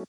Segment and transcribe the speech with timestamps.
[0.00, 0.06] Good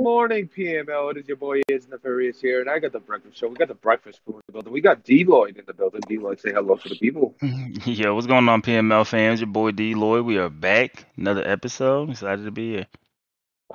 [0.00, 1.10] morning, PML.
[1.10, 3.48] It is your boy Is Nefarious here, and I got the breakfast show.
[3.48, 4.72] We got the breakfast crew in the building.
[4.72, 6.02] We got D Lloyd in the building.
[6.06, 7.34] D Lloyd, say hello to the people.
[7.84, 9.40] Yo, what's going on, PML fans?
[9.40, 10.24] Your boy D Lloyd.
[10.24, 11.04] We are back.
[11.16, 12.10] Another episode.
[12.10, 12.86] Excited to be here.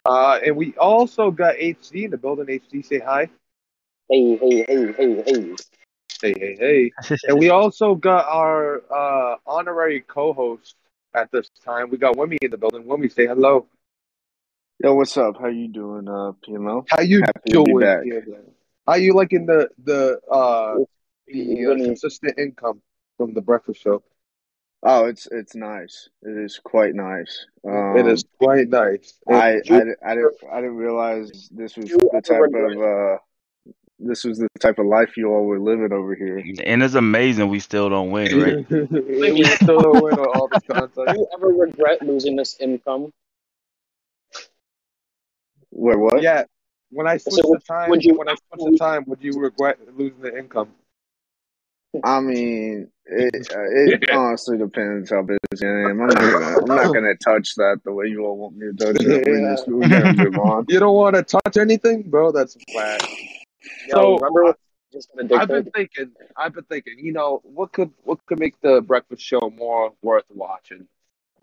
[0.05, 2.45] Uh, and we also got HD in the building.
[2.45, 3.29] HD, say hi.
[4.11, 5.55] Hey, hey, hey, hey, hey.
[6.21, 6.91] Hey, hey, hey.
[7.29, 10.75] and we also got our uh, honorary co-host
[11.15, 11.89] at this time.
[11.89, 12.83] We got Wimmy in the building.
[12.83, 13.67] Wimmy, say hello.
[14.83, 15.37] Yo, what's up?
[15.39, 16.85] How you doing, uh, PML?
[16.89, 17.79] How you Happy doing?
[17.79, 18.03] back.
[18.03, 18.51] PML?
[18.85, 20.75] How you liking the the uh
[21.27, 21.85] the uh, Wimmy.
[21.85, 22.81] consistent income
[23.15, 24.03] from the breakfast show?
[24.83, 26.09] Oh, it's it's nice.
[26.21, 27.45] It is quite nice.
[27.65, 29.13] Um, it is quite nice.
[29.27, 30.15] And I, I, I didn't I
[30.59, 33.17] didn't realize this was the type of uh
[34.03, 36.43] this was the type of life you all were living over here.
[36.63, 38.69] And it's amazing we still don't win, right?
[38.91, 43.11] we still don't win on all this Do you ever regret losing this income?
[45.71, 46.21] Wait, what?
[46.21, 46.43] Yeah,
[46.89, 49.39] when I switch So the time, would you when I switch the time, would you
[49.39, 50.69] regret losing the income?
[52.03, 56.01] I mean, it uh, it honestly depends how busy I am.
[56.01, 58.73] I'm not gonna I'm not gonna touch that the way you all want me to
[58.73, 59.27] touch it.
[59.27, 59.51] We Yeah.
[59.51, 60.65] just we move on.
[60.69, 62.31] You don't want to touch anything, bro.
[62.31, 63.01] That's flat.
[63.87, 64.55] Yo, So, remember what
[65.33, 66.11] I've been thinking.
[66.35, 66.99] I've been thinking.
[66.99, 70.87] You know, what could what could make the breakfast show more worth watching?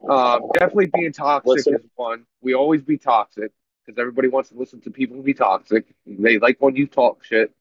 [0.09, 1.75] Um, definitely being toxic Listen.
[1.75, 2.25] is one.
[2.41, 3.53] We always be toxic
[3.85, 5.87] because everybody wants to listen to people be toxic.
[6.07, 7.53] They like when you talk shit.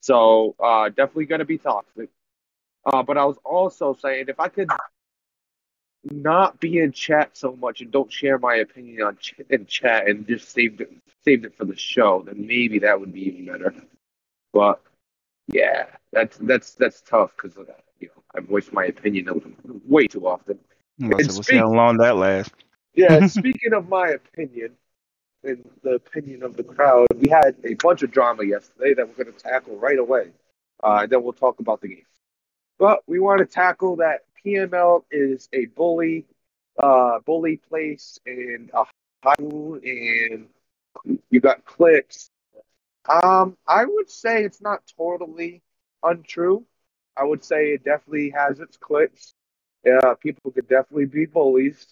[0.00, 2.10] So uh, definitely gonna be toxic.
[2.84, 4.70] Uh, but I was also saying if I could
[6.04, 10.08] not be in chat so much and don't share my opinion on ch- in chat
[10.08, 10.92] and just saved it
[11.24, 13.74] saved it for the show, then maybe that would be even better.
[14.56, 14.80] But
[15.48, 17.58] yeah, that's that's that's tough because
[18.00, 19.28] you know I voice my opinion
[19.86, 20.58] way too often.
[20.98, 22.54] I'm about to And say, we'll see how long that lasts.
[22.94, 24.72] Yeah, speaking of my opinion
[25.44, 29.24] and the opinion of the crowd, we had a bunch of drama yesterday that we're
[29.24, 30.30] going to tackle right away.
[30.82, 32.06] Uh, then we'll talk about the game.
[32.78, 36.24] But we want to tackle that PML is a bully,
[36.82, 38.84] uh, bully place and a
[39.22, 40.46] high school, and
[41.28, 42.30] you got clicks.
[43.08, 45.62] Um, I would say it's not totally
[46.02, 46.64] untrue.
[47.16, 49.34] I would say it definitely has its clicks.
[49.84, 51.86] Yeah, people could definitely be bullies.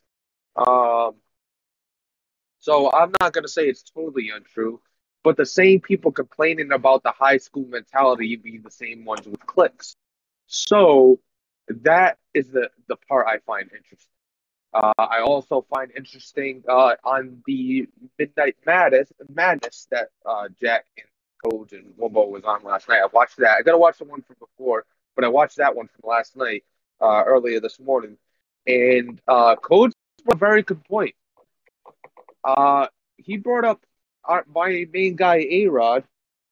[0.56, 1.14] Um,
[2.58, 4.80] so I'm not gonna say it's totally untrue,
[5.22, 9.44] but the same people complaining about the high school mentality be the same ones with
[9.46, 9.96] clicks.
[10.46, 11.20] So
[11.68, 14.13] that is the the part I find interesting.
[14.74, 17.86] Uh, I also find interesting uh, on the
[18.18, 23.00] Midnight Madness, madness that uh, Jack and Coach and Wombo was on last night.
[23.00, 23.56] I watched that.
[23.58, 26.64] I gotta watch the one from before, but I watched that one from last night,
[27.00, 28.16] uh, earlier this morning.
[28.66, 29.92] And uh, Coach
[30.24, 31.14] brought a very good point.
[32.42, 33.80] Uh, he brought up
[34.24, 36.02] our, my main guy, A Rod,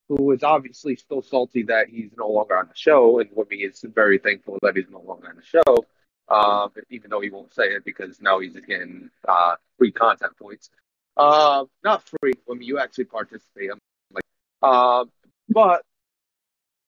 [0.09, 3.85] who is obviously still salty that he's no longer on the show, and Wimmy is
[3.95, 5.87] very thankful that he's no longer on the show.
[6.33, 10.71] Um, even though he won't say it because now he's getting uh, free content points.
[11.15, 13.71] Uh, not free, Wimmy, you actually participate.
[13.71, 13.79] I'm
[14.11, 14.25] like,
[14.63, 15.05] uh,
[15.51, 15.83] but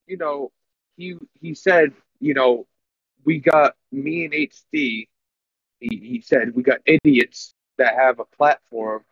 [0.07, 0.51] you know,
[0.97, 2.67] he he said, you know,
[3.25, 5.09] we got me and HD.
[5.81, 9.05] He, he said we got idiots that have a platform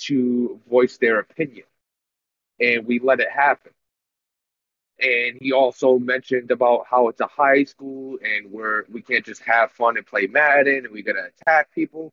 [0.00, 1.64] to voice their opinion,
[2.60, 3.72] and we let it happen.
[5.00, 9.42] And he also mentioned about how it's a high school and we're we can't just
[9.42, 12.12] have fun and play Madden and we gotta attack people.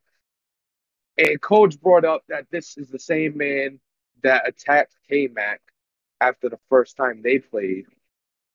[1.16, 3.78] And Coach brought up that this is the same man
[4.22, 5.60] that attacked K Mac
[6.20, 7.86] after the first time they played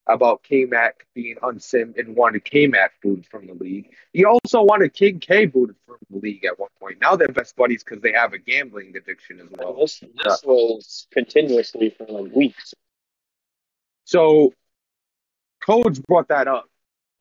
[0.08, 3.90] about K Mac being unsim and wanted K Mac booted from the league.
[4.12, 6.98] He also wanted King K booted from the league at one point.
[7.00, 9.74] Now they're best buddies because they have a gambling addiction as well.
[9.74, 12.74] This this was continuously for like weeks.
[14.08, 14.54] So,
[15.60, 16.64] Coach brought that up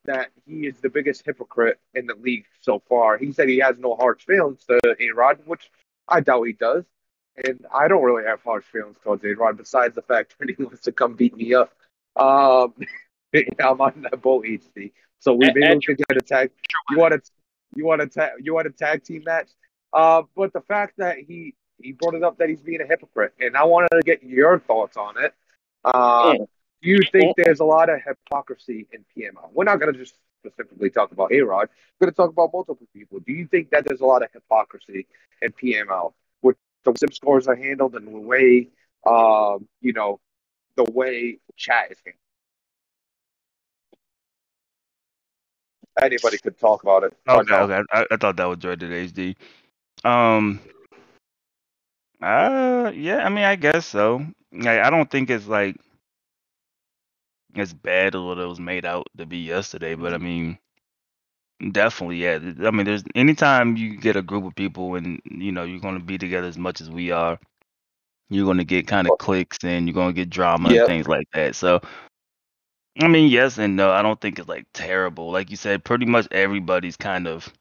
[0.06, 3.18] that he is the biggest hypocrite in the league so far.
[3.18, 5.70] He said he has no harsh feelings to A Rod, which
[6.08, 6.86] I doubt he does.
[7.44, 10.64] And I don't really have harsh feelings towards A Rod, besides the fact that he
[10.64, 11.74] wants to come beat me up.
[12.16, 12.74] Um,
[13.60, 14.94] I'm on that bull HD.
[15.20, 16.52] So we maybe we could get a tag.
[16.90, 17.32] You want to
[17.76, 19.50] you want to you want a tag team match?
[19.92, 23.34] Uh, but the fact that he he brought it up that he's being a hypocrite,
[23.42, 25.34] and I wanted to get your thoughts on it.
[26.40, 26.46] Yeah.
[26.82, 29.50] Do you think there's a lot of hypocrisy in PML?
[29.54, 30.16] We're not going to just
[30.46, 31.70] specifically talk about A Rod.
[32.00, 33.20] We're going to talk about multiple people.
[33.20, 35.08] Do you think that there's a lot of hypocrisy
[35.42, 38.70] in PML with the sim scores are handled and the way,
[39.06, 40.20] um, you know,
[40.76, 42.22] the way chat is handled?
[46.02, 47.14] anybody could talk about it.
[47.28, 47.58] Okay, no.
[47.64, 47.82] okay.
[47.92, 49.36] I, I thought that was Dreaded HD.
[50.06, 50.60] Um,
[52.22, 53.26] uh, yeah.
[53.26, 54.26] I mean, I guess so.
[54.52, 55.76] Like, I don't think it's like
[57.60, 60.26] as bad as what it was made out to be yesterday, but I mm-hmm.
[60.26, 62.40] mean, definitely, yeah.
[62.66, 66.00] I mean, there's anytime you get a group of people and you know you're gonna
[66.00, 67.40] be together as much as we are,
[68.30, 70.80] you're gonna get kind of clicks and you're gonna get drama Yep.
[70.80, 71.56] and things like that.
[71.56, 71.82] So,
[73.02, 73.92] I mean, yes and no.
[73.92, 75.32] I don't think it's like terrible.
[75.32, 77.52] Like you said, pretty much everybody's kind of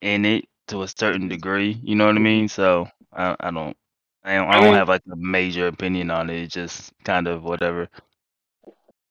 [0.00, 1.78] in it to a certain degree.
[1.82, 2.24] You know what I mm-hmm.
[2.24, 2.48] mean?
[2.48, 3.76] So I, I don't,
[4.24, 6.42] I don't, I don't have like a major opinion on it.
[6.42, 7.88] It's just kind of whatever.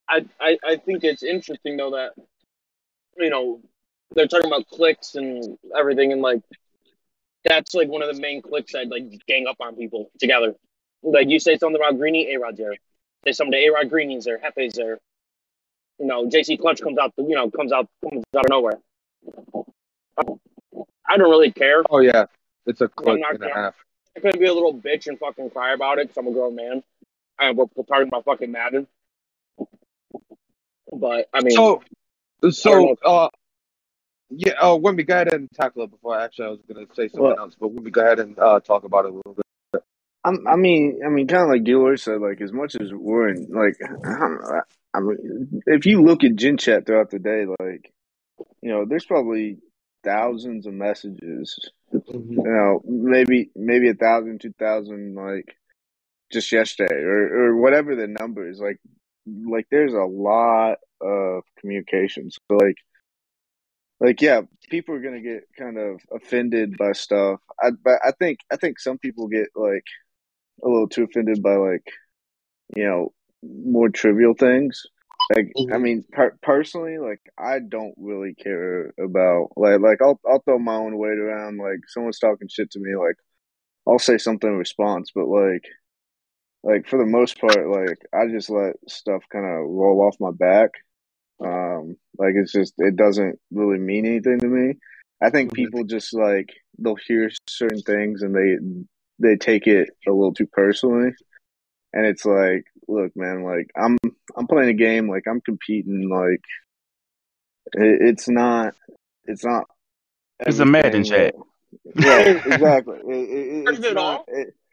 [0.08, 2.12] I, I I think it's interesting though that
[3.18, 3.62] you know
[4.14, 6.42] they're talking about clicks and everything, and like
[7.44, 10.56] that's like one of the main clicks that like gang up on people together.
[11.04, 12.76] Like you say something about Greeny, A Rod's there.
[13.26, 15.00] Say something to A Rod, Greeny's there, Hefe's there.
[16.00, 18.80] You know, JC Clutch comes out, you know, comes out, comes out of nowhere.
[21.08, 21.84] I don't really care.
[21.90, 22.26] Oh yeah,
[22.66, 23.76] it's a click and a gonna- half.
[24.18, 26.56] I could be a little bitch and fucking cry about it because I'm a grown
[26.56, 26.84] man.
[27.38, 28.88] And we're, we're talking about fucking Madden.
[30.92, 31.84] But I mean, So,
[32.52, 33.30] so uh,
[34.30, 34.54] yeah.
[34.60, 37.22] Uh, when we go ahead and tackle it before, actually, I was gonna say something
[37.24, 39.46] Well- else, but when we go ahead and uh, talk about it a little bit.
[40.24, 43.30] I'm, I mean, I mean, kind of like Dealer said, like as much as we're
[43.30, 44.62] in, like, I, don't know,
[44.92, 47.94] I mean, if you look at Gen Chat throughout the day, like,
[48.62, 49.60] you know, there's probably
[50.04, 51.70] thousands of messages.
[51.92, 52.04] You
[52.44, 55.56] know, maybe maybe a thousand, two thousand, like
[56.32, 58.60] just yesterday, or or whatever the number is.
[58.60, 58.80] Like,
[59.28, 62.30] like there's a lot of communication.
[62.32, 62.78] So like,
[64.00, 67.40] like yeah, people are gonna get kind of offended by stuff.
[67.62, 69.86] I but I think I think some people get like
[70.64, 71.86] a little too offended by like
[72.76, 73.14] you know
[73.44, 74.84] more trivial things.
[75.34, 75.82] Like I Mhm.
[75.82, 80.76] mean, per- personally, like I don't really care about like like I'll I'll throw my
[80.76, 81.58] own weight around.
[81.58, 83.16] Like someone's talking shit to me, like
[83.88, 85.12] I'll say something in response.
[85.16, 85.66] But like
[86.66, 90.32] like for the most part, like I just let stuff kind of roll off my
[90.32, 90.72] back.
[91.40, 94.74] Um, like it's just it doesn't really mean anything to me.
[95.22, 98.58] I think people just like they'll hear certain things and they
[99.20, 101.12] they take it a little too personally.
[101.94, 103.98] And it's like, look, man, like I'm
[104.36, 106.42] I'm playing a game, like I'm competing, like
[107.74, 108.74] it, it's not
[109.26, 109.66] it's not.
[110.40, 111.34] It's a Madden everything chat.
[111.36, 111.42] that-
[112.46, 112.98] yeah, exactly.
[113.08, 114.04] It, it, it- it's not.
[114.04, 114.65] all, It, the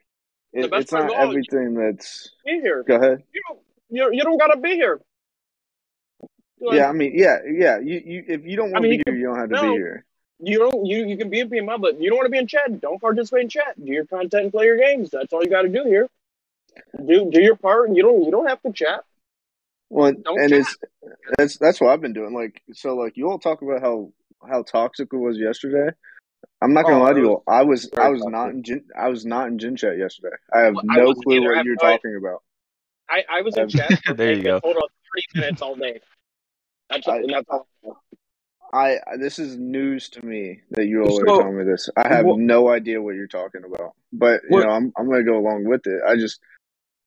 [0.52, 2.30] it, it's not everything that's.
[2.44, 2.82] be here.
[2.82, 3.22] Go ahead.
[3.32, 3.60] You don't,
[3.90, 5.00] you, you don't gotta be here.
[6.60, 7.78] Like, Yeah, I mean, yeah, yeah.
[7.78, 9.48] You, you, if you don't I want mean, to you be here, you don't have
[9.48, 9.62] to no.
[9.62, 10.04] be here.
[10.44, 10.86] You don't.
[10.86, 12.80] You you can be in PML, but you don't want to be in chat.
[12.80, 13.74] Don't participate in chat.
[13.82, 15.10] Do your content and play your games.
[15.10, 16.08] That's all you got to do here.
[17.06, 17.88] Do do your part.
[17.88, 18.24] and You don't.
[18.24, 19.04] You don't have to chat.
[19.88, 20.60] Well, Don't and chat.
[20.60, 20.76] it's
[21.38, 22.34] that's that's what I've been doing.
[22.34, 24.12] Like, so, like you all talk about how
[24.48, 25.94] how toxic it was yesterday.
[26.62, 27.42] I'm not gonna Oh, lie to you.
[27.48, 30.36] I was I was not in gin, I was not in gin chat yesterday.
[30.54, 31.48] I have Well, no wasn't clue either.
[31.56, 31.96] What you're no idea.
[31.96, 32.42] talking about.
[33.10, 33.98] I I was in Um, chat.
[34.06, 34.60] For There you go.
[34.62, 36.00] Hold on, of thirty minutes all day.
[36.90, 37.68] That's I- that's all.
[38.72, 41.90] I this is news to me that you all So, are telling me this.
[41.96, 45.08] I have wha- no idea what you're talking about, but you What- know I'm I'm
[45.10, 46.00] gonna go along with it.
[46.06, 46.40] I just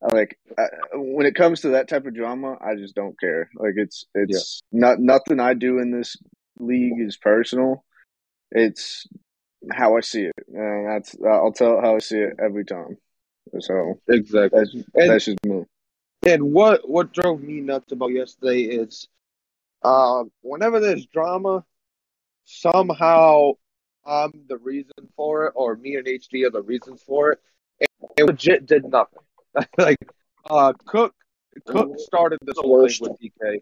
[0.03, 0.63] I like I,
[0.93, 3.49] when it comes to that type of drama, I just don't care.
[3.55, 6.17] Like it's it's not nothing I do in this
[6.59, 7.83] league is personal.
[8.51, 9.07] It's
[9.71, 12.97] how I see it, and that's I'll tell how I see it every time.
[13.59, 14.59] So Exactly.
[14.59, 15.65] that's And- that's just me.
[16.27, 19.07] And what what drove me nuts about yesterday is,
[19.83, 21.63] uh, whenever there's drama,
[22.45, 23.51] somehow
[24.05, 27.39] I'm the reason for it, or me and HD are the reasons for it.
[27.79, 29.19] It, it legit did nothing.
[29.77, 29.97] like,
[30.49, 31.13] uh, Cook
[31.65, 33.61] Cook started this The whole thing with DK.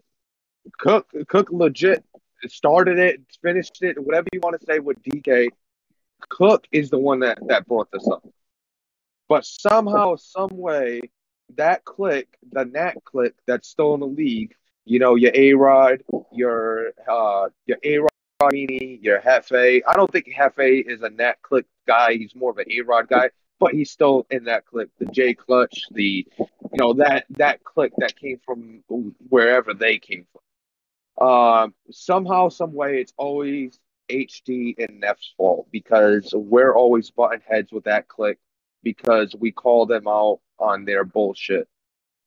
[0.78, 2.04] Cook Cook legit
[2.46, 5.48] started it, finished it, whatever you want to say with DK.
[6.28, 8.26] Cook is the one that that brought this up.
[9.28, 11.00] But somehow, some way,
[11.56, 14.54] that click, the Nat click that's still in the league,
[14.84, 16.02] you know, your A Rod,
[16.32, 18.10] your uh, your A Rod,
[18.52, 19.82] your Hefe.
[19.86, 22.14] I don't think Hefe is a Nat click guy.
[22.14, 24.88] He's more of an A Rod guy, but he's still in that click.
[24.98, 28.82] The J Clutch, the you know that that click that came from
[29.28, 30.40] wherever they came from.
[31.26, 33.78] Um, somehow, some way, it's always
[34.10, 38.38] HD and Neff's fault because we're always button heads with that click
[38.82, 41.68] because we call them out on their bullshit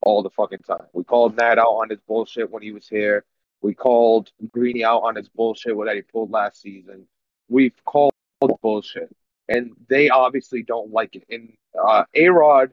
[0.02, 0.86] all the fucking time.
[0.94, 3.26] We called Nat out on his bullshit when he was here.
[3.62, 7.08] We called Greeny out on his bullshit what he pulled last season.
[7.50, 8.14] We've called
[8.62, 9.16] bullshit,
[9.48, 11.24] and they obviously don't like it.
[11.30, 12.72] And uh, A Rod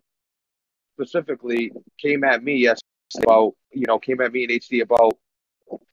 [0.95, 2.85] specifically came at me yesterday
[3.23, 5.17] about you know came at me and HD about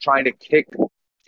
[0.02, 0.68] trying to kick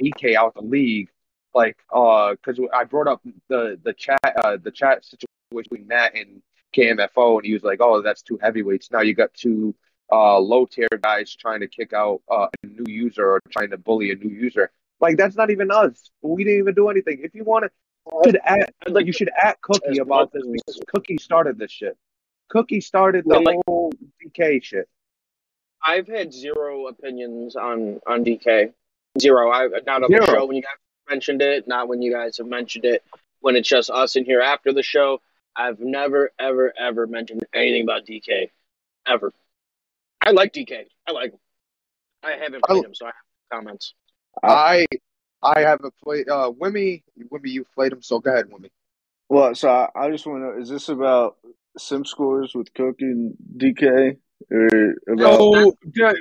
[0.01, 1.09] DK out the league,
[1.53, 6.15] like uh, because I brought up the the chat uh the chat situation between Matt
[6.15, 6.41] and
[6.75, 9.75] KMFO, and he was like, "Oh, that's two heavyweights." Now you got two
[10.11, 13.77] uh low tier guys trying to kick out uh, a new user or trying to
[13.77, 14.71] bully a new user.
[14.99, 16.09] Like that's not even us.
[16.21, 17.19] We didn't even do anything.
[17.23, 17.71] If you want to,
[18.25, 21.97] should at, like you should at Cookie about this because Cookie started this shit.
[22.49, 23.91] Cookie started the like- whole
[24.23, 24.87] DK shit.
[25.85, 28.71] I've had zero opinions on on DK.
[29.19, 29.51] Zero.
[29.51, 30.25] I not on Zero.
[30.25, 30.71] the show when you guys
[31.09, 33.03] mentioned it, not when you guys have mentioned it.
[33.41, 35.19] When it's just us in here after the show,
[35.55, 38.49] I've never, ever, ever mentioned anything about DK,
[39.05, 39.33] ever.
[40.21, 40.85] I like DK.
[41.07, 41.39] I like him.
[42.23, 43.93] I haven't played him, so I have comments.
[44.41, 44.85] I
[45.41, 48.69] I haven't played uh Wimmy Wimmy you played him, so go ahead, Wimmy.
[49.29, 51.37] Well, so I, I just want to know: is this about
[51.77, 54.17] sim scores with Cook and DK,
[54.49, 55.37] or about?
[55.37, 55.73] So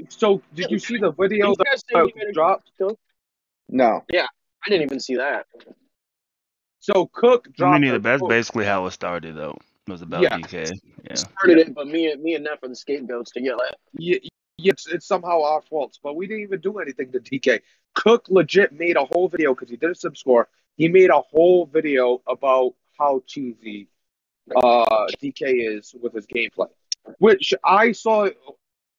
[0.08, 2.72] so did you see the video You that uh, dropped?
[3.68, 4.04] No,
[4.64, 5.46] I didn't even see that.
[6.80, 7.80] So Cook I dropped.
[7.80, 8.28] mean, that's quote.
[8.30, 9.56] basically how it started, though.
[9.86, 10.36] It was about Yeah.
[10.38, 10.70] DK.
[11.04, 11.14] Yeah.
[11.14, 13.76] Started it, but me, and me and Neff are the scapegoats to yell at.
[13.94, 14.18] Yeah,
[14.58, 17.60] yeah, it's, it's somehow our fault, but we didn't even do anything to DK.
[17.94, 20.48] Cook legit made a whole video because he did a sub score.
[20.76, 23.88] He made a whole video about how cheesy
[24.56, 26.68] uh, DK is with his gameplay,
[27.18, 28.28] which I saw.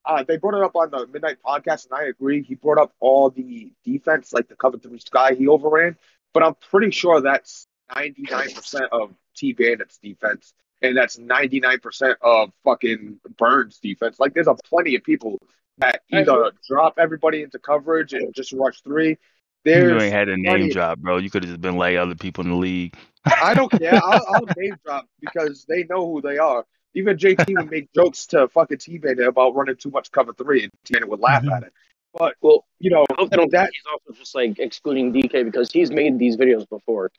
[0.06, 2.44] Uh, they brought it up on the Midnight Podcast, and I agree.
[2.44, 5.98] He brought up all the defense, like the cover three sky he overran,
[6.34, 13.20] but I'm pretty sure that's 99% of T Bandit's defense and that's 99% of fucking
[13.38, 14.20] Burns defense.
[14.20, 15.40] Like, there's a plenty of people
[15.78, 19.10] that either drop everybody into coverage and just rush three.
[19.10, 19.18] You
[19.64, 21.18] There's, ain't had a name drop, bro.
[21.18, 22.96] You could have just been like other people in the league.
[23.26, 23.96] I don't care.
[24.04, 26.66] I'll, I'll name drop because they know who they are.
[26.96, 30.64] Even JT would make jokes to fucking T Bandit about running too much cover three,
[30.64, 31.74] and T Bandit would laugh at it.
[32.14, 33.72] But Well, you know I hope they don't that.
[33.74, 37.12] he's also just like excluding DK because he's made these videos before.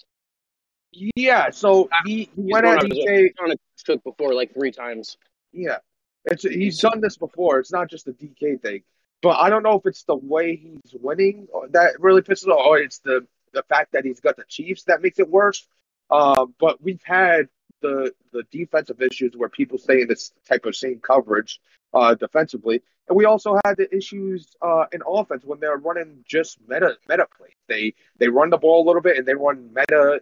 [0.92, 1.50] Yeah.
[1.50, 3.30] So he, he He's went at DK.
[3.42, 5.16] on a cook before like three times.
[5.52, 5.78] Yeah,
[6.24, 7.58] it's he's done this before.
[7.58, 8.82] It's not just a DK thing,
[9.22, 12.64] but I don't know if it's the way he's winning or that really pisses off,
[12.66, 15.66] or it's the the fact that he's got the Chiefs that makes it worse.
[16.10, 17.48] Um, but we've had
[17.82, 21.60] the the defensive issues where people stay in this type of same coverage
[21.92, 26.58] uh, defensively, and we also had the issues uh, in offense when they're running just
[26.68, 27.52] meta meta plays.
[27.68, 30.20] They they run the ball a little bit and they run meta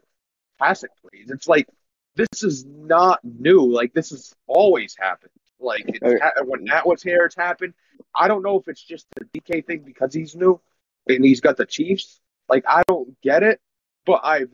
[0.59, 1.31] passing plays.
[1.31, 1.69] It's like
[2.17, 3.63] this is not new.
[3.71, 5.31] Like this has always happened.
[5.61, 7.75] Like it's ha- when Nat was here, it's happened.
[8.15, 10.61] I don't know if it's just the DK thing because he's new
[11.09, 12.21] and he's got the Chiefs.
[12.49, 13.61] Like I don't get it,
[14.05, 14.45] but I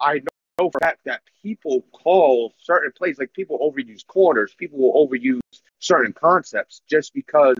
[0.00, 0.20] I
[0.58, 5.40] know for fact that people call certain plays like people overuse corners, people will overuse
[5.78, 7.56] certain concepts just because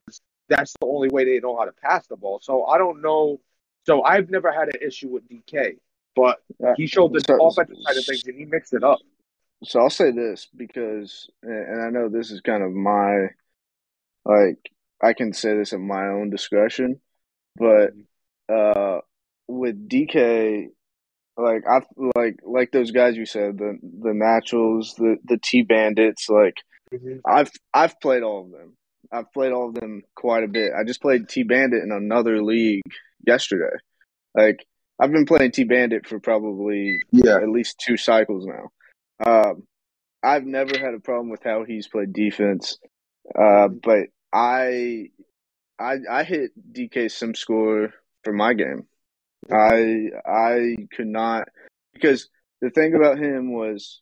[0.47, 2.39] that's the only way they know how to pass the ball.
[2.41, 3.39] So I don't know.
[3.85, 5.77] So I've never had an issue with DK,
[6.15, 6.41] but
[6.75, 8.99] he showed the so- offensive side of things and he mixed it up.
[9.63, 13.27] So I'll say this because, and I know this is kind of my,
[14.23, 17.01] like, I can say this at my own discretion,
[17.57, 17.93] but
[18.47, 18.99] uh,
[19.47, 20.67] with DK,
[21.41, 21.81] like I
[22.15, 26.55] like like those guys you said, the the naturals, the the T bandits, like
[27.25, 28.75] I've I've played all of them.
[29.11, 30.71] I've played all of them quite a bit.
[30.79, 32.81] I just played T Bandit in another league
[33.25, 33.75] yesterday.
[34.35, 34.65] Like
[34.99, 37.37] I've been playing T Bandit for probably Yeah.
[37.37, 38.69] at least two cycles now.
[39.25, 39.63] Um,
[40.21, 42.77] I've never had a problem with how he's played defense,
[43.33, 45.07] uh, but I,
[45.79, 47.93] I, I hit DK sim score
[48.23, 48.85] for my game.
[49.51, 51.47] I, I could not
[51.93, 52.29] because
[52.61, 54.01] the thing about him was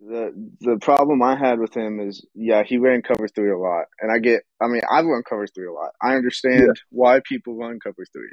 [0.00, 3.86] the the problem I had with him is yeah he ran cover three a lot,
[4.00, 5.90] and I get I mean I've run cover three a lot.
[6.02, 8.32] I understand why people run cover three.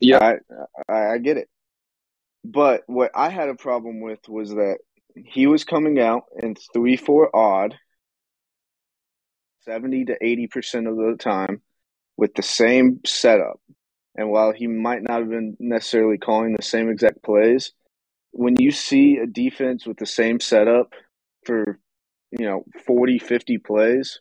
[0.00, 0.18] Yeah.
[0.18, 1.48] I, I I get it.
[2.44, 4.78] But what I had a problem with was that
[5.14, 7.76] he was coming out in three four odd,
[9.62, 11.62] seventy to eighty percent of the time,
[12.16, 13.60] with the same setup.
[14.16, 17.72] And while he might not have been necessarily calling the same exact plays,
[18.30, 20.92] when you see a defense with the same setup
[21.44, 21.78] for
[22.32, 24.20] you know 40 50 plays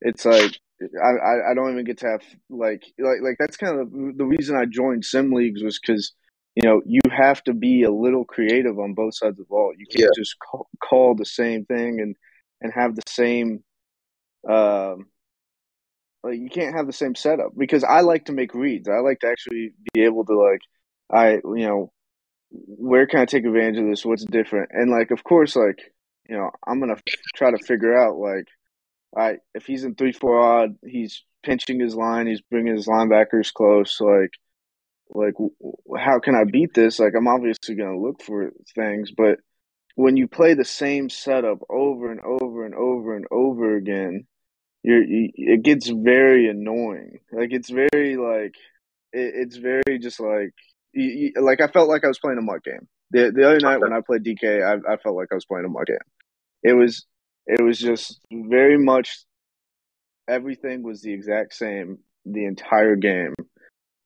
[0.00, 0.58] it's like
[1.02, 4.56] I, I, don't even get to have like like like that's kind of the reason
[4.56, 6.12] I joined sim leagues was because
[6.54, 9.72] you know you have to be a little creative on both sides of the ball.
[9.76, 12.16] You can't just call, call the same thing and
[12.62, 13.62] and have the same
[14.48, 15.06] um
[16.22, 18.88] like you can't have the same setup because I like to make reads.
[18.88, 20.60] I like to actually be able to like
[21.12, 21.92] I you know
[22.50, 24.04] where can I take advantage of this?
[24.04, 24.70] What's different?
[24.72, 25.78] And like of course like
[26.28, 26.96] you know I'm gonna
[27.34, 28.46] try to figure out like
[29.14, 33.52] right, if he's in three four odd, he's pinching his line, he's bringing his linebackers
[33.52, 34.00] close.
[34.00, 34.30] Like,
[35.12, 35.34] like
[35.98, 36.98] how can I beat this?
[36.98, 39.38] Like I'm obviously to look for things, but
[39.96, 44.26] when you play the same setup over and over and over and over again,
[44.82, 47.18] you're you, it gets very annoying.
[47.32, 48.54] Like it's very like
[49.12, 50.52] it, it's very just like
[50.92, 52.88] you, you, like I felt like I was playing a mud game.
[53.10, 55.66] The the other night when I played DK, I, I felt like I was playing
[55.66, 55.98] a mud game.
[56.62, 57.06] It was
[57.46, 59.24] it was just very much
[60.28, 63.34] everything was the exact same the entire game,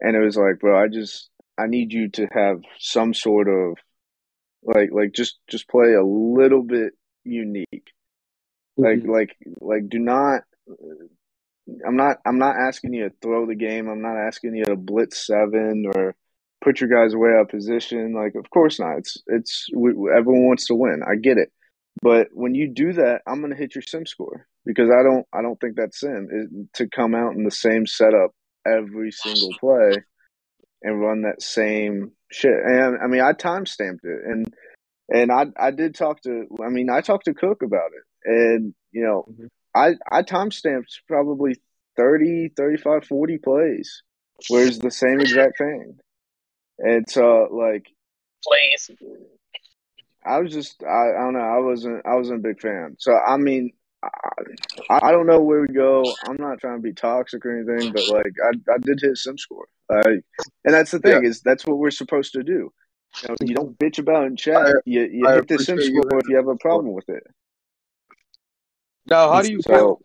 [0.00, 3.76] and it was like, bro, I just I need you to have some sort of
[4.62, 7.92] like like just just play a little bit unique.
[8.76, 9.08] Like Mhm.
[9.08, 10.42] like like do not
[11.86, 13.88] I'm not I'm not asking you to throw the game.
[13.88, 16.14] I'm not asking you to blitz seven or
[16.62, 18.14] put your guys away out of position.
[18.14, 18.98] Like of course not.
[18.98, 21.02] It's it's we, everyone wants to win.
[21.06, 21.50] I get it.
[22.02, 25.26] But when you do that, I'm going to hit your sim score because I don't
[25.32, 28.32] I don't think that's sim it, to come out in the same setup
[28.66, 30.02] every single play
[30.82, 32.52] and run that same shit.
[32.52, 34.54] And I mean, I time stamped it, and
[35.08, 36.46] and I I did talk to.
[36.64, 39.48] I mean, I talked to Cook about it, and you know, Mhm.
[39.74, 41.56] I I time stamped probably
[41.96, 44.02] 30, 35, 40 plays,
[44.48, 45.98] where it's the same exact thing.
[46.78, 47.86] And so, like,
[48.42, 48.90] Plays.
[50.26, 51.40] I was just I, I don't know.
[51.40, 52.96] I wasn't I wasn't a big fan.
[52.98, 53.72] So I mean.
[54.90, 56.14] I, I don't know where we go.
[56.28, 59.38] I'm not trying to be toxic or anything, but like I, I did hit sim
[59.38, 59.66] score.
[59.90, 60.02] I,
[60.64, 62.70] and that's the thing is that's what we're supposed to do.
[63.22, 64.56] You know, you don't bitch about it in chat.
[64.66, 67.22] I- you you I hit the sim score if you have a problem with it.
[69.06, 70.00] Now, how do you feel?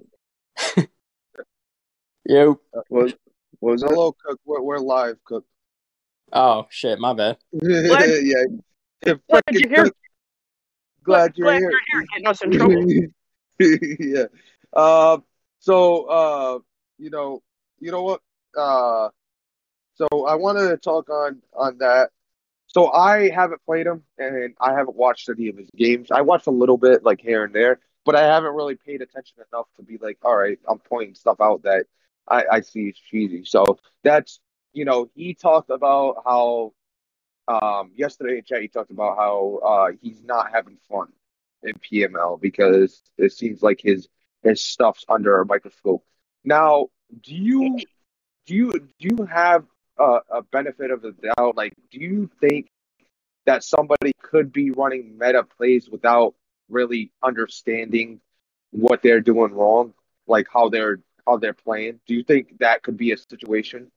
[0.58, 0.84] So
[2.26, 2.60] Yo.
[2.90, 3.16] what
[3.60, 3.90] what was that?
[3.90, 4.40] Hello, Cook.
[4.46, 5.46] We're, we're live, Cook.
[6.34, 7.38] Oh shit, my bad.
[7.52, 8.44] yeah.
[9.06, 9.14] yeah.
[9.30, 9.84] Glad you're here.
[9.86, 9.96] Cook.
[11.04, 11.72] Glad you're Glad here.
[11.72, 12.86] you're here, getting us in trouble.
[14.00, 14.26] yeah.
[14.76, 15.24] Um.
[15.60, 16.60] So, uh,
[16.98, 17.42] you know,
[17.80, 18.22] you know what?
[18.56, 19.10] Uh,
[19.96, 22.12] so I wanted to talk on on that.
[22.68, 26.12] So I haven't played him, and I haven't watched any of his games.
[26.12, 29.38] I watched a little bit, like here and there, but I haven't really paid attention
[29.52, 31.86] enough to be like, all right, I'm pointing stuff out that
[32.28, 33.44] I, I see is cheesy.
[33.46, 34.40] So that's,
[34.74, 36.74] you know, he talked about how
[37.48, 41.08] um, yesterday in chat he talked about how uh, he's not having fun
[41.64, 44.08] in PML because it seems like his
[44.44, 46.06] his stuff's under a microscope.
[46.46, 46.88] Now,
[47.24, 47.80] do you
[48.46, 49.66] do you do you have
[49.98, 51.58] a, a benefit of the doubt?
[51.58, 52.70] Like, do you think
[53.46, 56.36] that somebody could be running meta plays without
[56.70, 58.20] really understanding
[58.72, 59.94] what they're doing wrong,
[60.28, 62.00] like how they're how they're playing?
[62.08, 63.92] Do you think that could be a situation,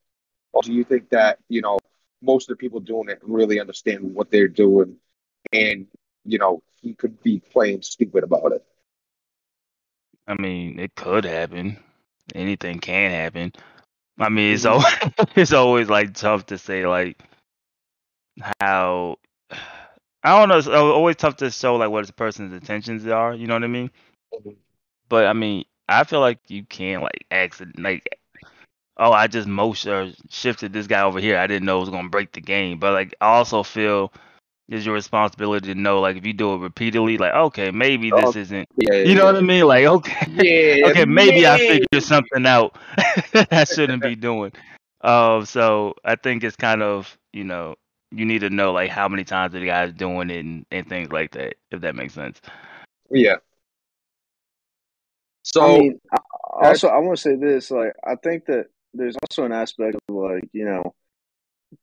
[0.53, 1.79] or do you think that you know
[2.23, 4.97] most of the people doing it really understand what they're doing,
[5.53, 5.87] and
[6.25, 8.65] you know he could be playing stupid about it?
[10.27, 11.79] I mean, it could happen.
[12.35, 13.53] Anything can happen.
[14.19, 14.67] I mean, it's Mhm.
[14.67, 14.95] always
[15.37, 17.19] it's always like tough to say like
[18.61, 19.17] how
[20.25, 20.59] I don't know.
[20.59, 23.35] It's always tough to show like what a person's intentions are.
[23.35, 23.91] You know what I mean?
[25.09, 28.09] But I mean, I feel like you can like accident like
[28.97, 31.39] oh, I just motion or shifted this guy over here.
[31.39, 32.79] I didn't know it was gonna break the game.
[32.79, 34.13] But like I also feel
[34.69, 38.37] it's your responsibility to know like if you do it repeatedly, like okay, maybe this
[38.37, 38.69] Oh, isn't.
[38.77, 39.65] Yeah, You know what I mean?
[39.67, 42.77] Like okay, Yeah, okay, maybe I figured something out
[43.33, 44.53] that I shouldn't be doing.
[45.01, 47.75] Um, so I think it's kind of you know
[48.15, 51.11] you need to know like how many times the guy's doing it and, and things
[51.11, 52.41] like that, if that makes sense.
[53.11, 53.37] Yeah.
[55.43, 56.01] So I mean,
[56.63, 57.71] also I want to say this.
[57.71, 60.95] Like, I think that there's also an aspect of like you know,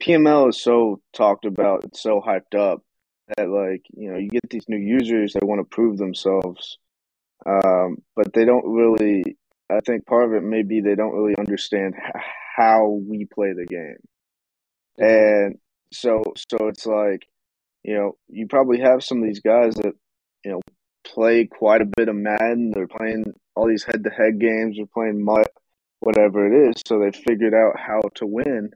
[0.01, 2.83] PML is so talked about, it's so hyped up
[3.37, 6.77] that like you know you get these new users that want to prove themselves,
[7.45, 9.37] um, but they don't really.
[9.71, 11.93] I think part of it may be they don't really understand
[12.57, 13.97] how we play the game,
[14.97, 15.59] and
[15.91, 17.27] so so it's like
[17.83, 19.93] you know you probably have some of these guys that
[20.43, 20.61] you know
[21.03, 22.71] play quite a bit of Madden.
[22.71, 24.77] They're playing all these head-to-head games.
[24.77, 25.47] They're playing MUT,
[25.99, 26.81] whatever it is.
[26.85, 28.71] So they figured out how to win,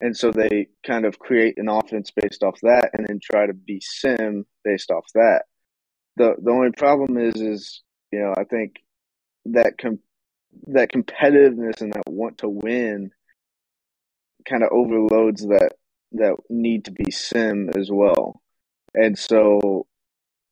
[0.00, 3.54] and so they kind of create an offense based off that, and then try to
[3.54, 5.44] be sim based off that.
[6.16, 8.76] the The only problem is, is you know, I think
[9.46, 10.00] that com-
[10.68, 13.10] that competitiveness and that want to win
[14.48, 15.72] kind of overloads that
[16.12, 18.40] that need to be sim as well.
[18.94, 19.86] And so,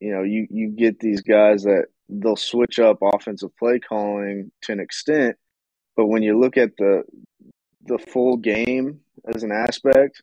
[0.00, 4.72] you know, you you get these guys that they'll switch up offensive play calling to
[4.72, 5.36] an extent,
[5.96, 7.02] but when you look at the
[7.86, 9.00] the full game
[9.34, 10.22] as an aspect,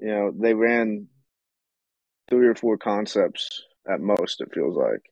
[0.00, 1.08] you know, they ran
[2.28, 4.40] three or four concepts at most.
[4.40, 5.10] It feels like,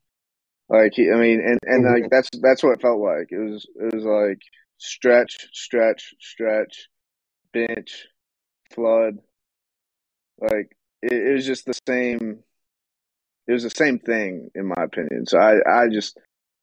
[0.69, 2.09] like I mean, and and like mm-hmm.
[2.11, 3.29] that's that's what it felt like.
[3.31, 4.41] It was it was like
[4.79, 6.89] stretch, stretch, stretch,
[7.53, 8.07] bench,
[8.73, 9.19] flood.
[10.41, 12.41] Like it, it was just the same.
[13.47, 15.27] It was the same thing in my opinion.
[15.27, 16.19] So I, I just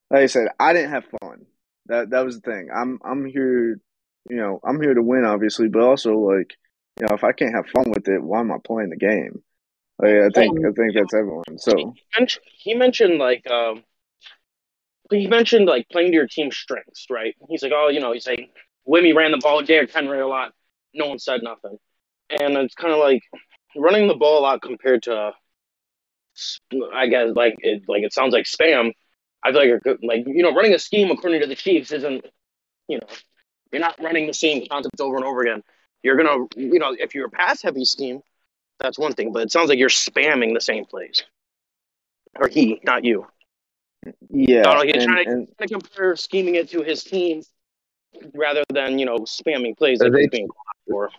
[0.10, 1.46] like I said, I didn't have fun.
[1.88, 2.70] That that was the thing.
[2.74, 3.80] I'm I'm here,
[4.30, 6.56] you know, I'm here to win, obviously, but also like,
[7.00, 9.44] you know, if I can't have fun with it, why am I playing the game?
[10.00, 11.58] Like, I think I think that's everyone.
[11.58, 11.94] So
[12.58, 13.84] He mentioned, like um,
[15.10, 17.36] he mentioned like playing to your team's strengths, right?
[17.50, 18.50] He's like, oh, you know, he's like,
[18.88, 20.54] Wimmy ran the ball, Derrick Henry a lot.
[20.94, 21.78] No one said nothing,
[22.30, 23.22] and it's kind of like
[23.76, 25.34] running the ball a lot compared to,
[26.94, 28.92] I guess, like it, like it sounds like spam.
[29.44, 32.26] I feel like like you know running a scheme according to the Chiefs isn't,
[32.88, 33.08] you know,
[33.72, 35.64] you're not running the same concepts over and over again.
[36.02, 38.22] You're gonna, you know, if you're a pass heavy scheme,
[38.80, 41.24] that's one thing, but it sounds like you're spamming the same plays.
[42.36, 43.28] Or he, not you.
[44.30, 47.42] yeah, No, no, he's and, trying to- and to compare scheming it to his team
[48.34, 50.50] rather than you know spamming plays Are like they- he's being
[50.90, 51.10] for.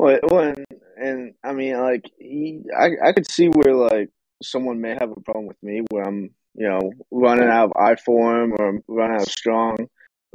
[0.00, 4.08] Well, well, and, and I mean, like he, I, I could see where like
[4.42, 7.96] someone may have a problem with me where I'm, you know, running out of I
[7.96, 9.76] form or I'm running out of strong.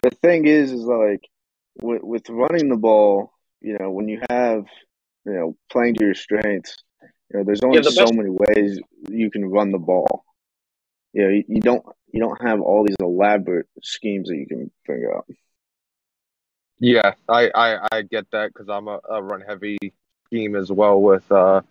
[0.03, 1.27] The thing is, is like
[1.81, 4.65] with with running the ball, you know, when you have,
[5.25, 8.29] you know, playing to your strengths, you know, there's only Yeah, the so best- many
[8.29, 10.25] ways you can run the ball.
[11.13, 14.69] You know, you, you don't you don't have all these elaborate schemes that you can
[14.85, 15.25] bring up.
[16.79, 19.77] Yeah, I I, I get that because I'm a, a run heavy
[20.25, 21.61] scheme as well with uh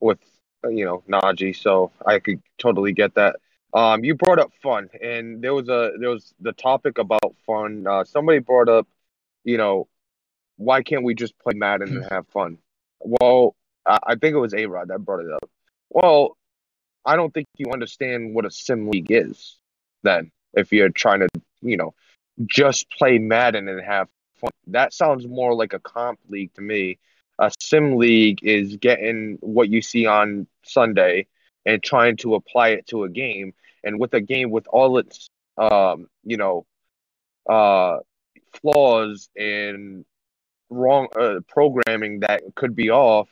[0.00, 0.18] with
[0.64, 3.36] uh, you know Najee, so I could totally get that.
[3.74, 7.86] Um, you brought up fun, and there was a there was the topic about fun.
[7.86, 8.86] Uh, somebody brought up,
[9.44, 9.88] you know,
[10.56, 12.58] why can't we just play Madden and have fun?
[13.00, 13.54] Well,
[13.84, 15.50] I, I think it was A Rod that brought it up.
[15.90, 16.36] Well,
[17.04, 19.58] I don't think you understand what a sim league is.
[20.02, 21.28] Then, if you're trying to,
[21.60, 21.94] you know,
[22.46, 26.98] just play Madden and have fun, that sounds more like a comp league to me.
[27.38, 31.26] A sim league is getting what you see on Sunday
[31.66, 33.52] and trying to apply it to a game.
[33.84, 36.66] And with a game with all its, um, you know,
[37.48, 37.98] uh,
[38.60, 40.04] flaws and
[40.70, 43.28] wrong uh, programming that could be off,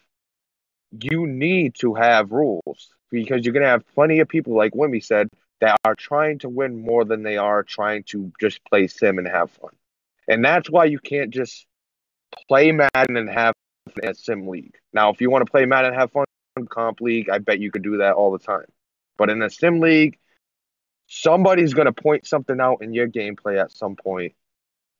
[1.00, 5.02] you need to have rules because you're going to have plenty of people, like Wimmy
[5.02, 5.28] said,
[5.60, 9.26] that are trying to win more than they are trying to just play sim and
[9.26, 9.70] have fun.
[10.28, 11.66] And that's why you can't just
[12.48, 13.54] play Madden and have
[13.86, 14.74] fun in a sim league.
[14.92, 16.24] Now, if you want to play Madden and have fun
[16.56, 18.66] in comp league, I bet you could do that all the time.
[19.16, 20.18] But in a sim league,
[21.06, 24.34] somebody's going to point something out in your gameplay at some point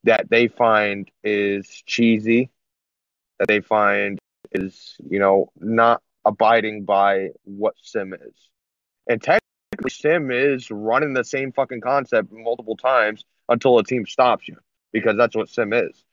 [0.05, 2.51] that they find is cheesy,
[3.39, 4.19] that they find
[4.53, 8.51] is, you know, not abiding by what sim is.
[9.07, 14.49] And technically, sim is running the same fucking concept multiple times until a team stops
[14.49, 14.57] you,
[14.95, 16.05] because that's what sim is.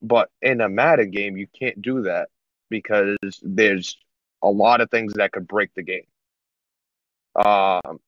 [0.00, 2.30] But in a Madden game, you can't do that
[2.70, 3.98] because there's
[4.42, 6.06] a lot of things that could break the game.
[7.34, 8.00] Um,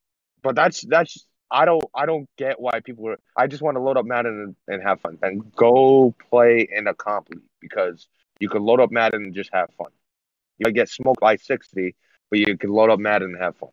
[0.43, 3.19] but that's that's I don't I don't get why people are.
[3.37, 6.87] I just want to load up Madden and, and have fun and go play in
[6.87, 8.07] a comp league because
[8.39, 9.91] you can load up Madden and just have fun.
[10.59, 11.97] You get smoked by sixty,
[12.31, 13.71] but you can load up Madden and have fun.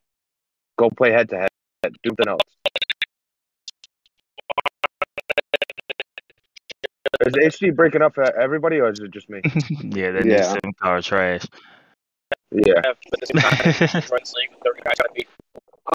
[0.77, 1.49] Go play head to head.
[1.83, 2.56] Do something else.
[7.25, 9.41] Is HD breaking up for everybody, or is it just me?
[9.45, 10.53] yeah, that new Yeah.
[10.53, 11.45] sim car trash.
[12.51, 12.73] Yeah.
[12.85, 15.27] Have at the same time, runs league with thirty guys gotta be.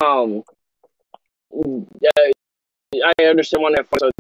[0.01, 0.42] Um,
[2.01, 3.98] yeah, I understand one that fun.
[4.01, 4.12] So at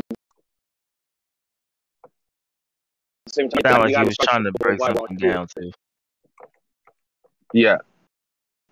[3.28, 5.28] same time, Sound you like he was trying to to break why something won't you?
[5.28, 5.72] down too.
[7.52, 7.78] Yeah.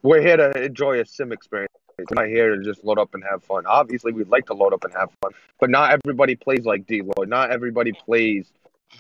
[0.02, 1.72] We're here to enjoy a sim experience.
[2.10, 3.64] We're not here to just load up and have fun.
[3.66, 7.02] Obviously, we'd like to load up and have fun, but not everybody plays like D
[7.02, 7.28] Lloyd.
[7.28, 8.50] Not everybody plays,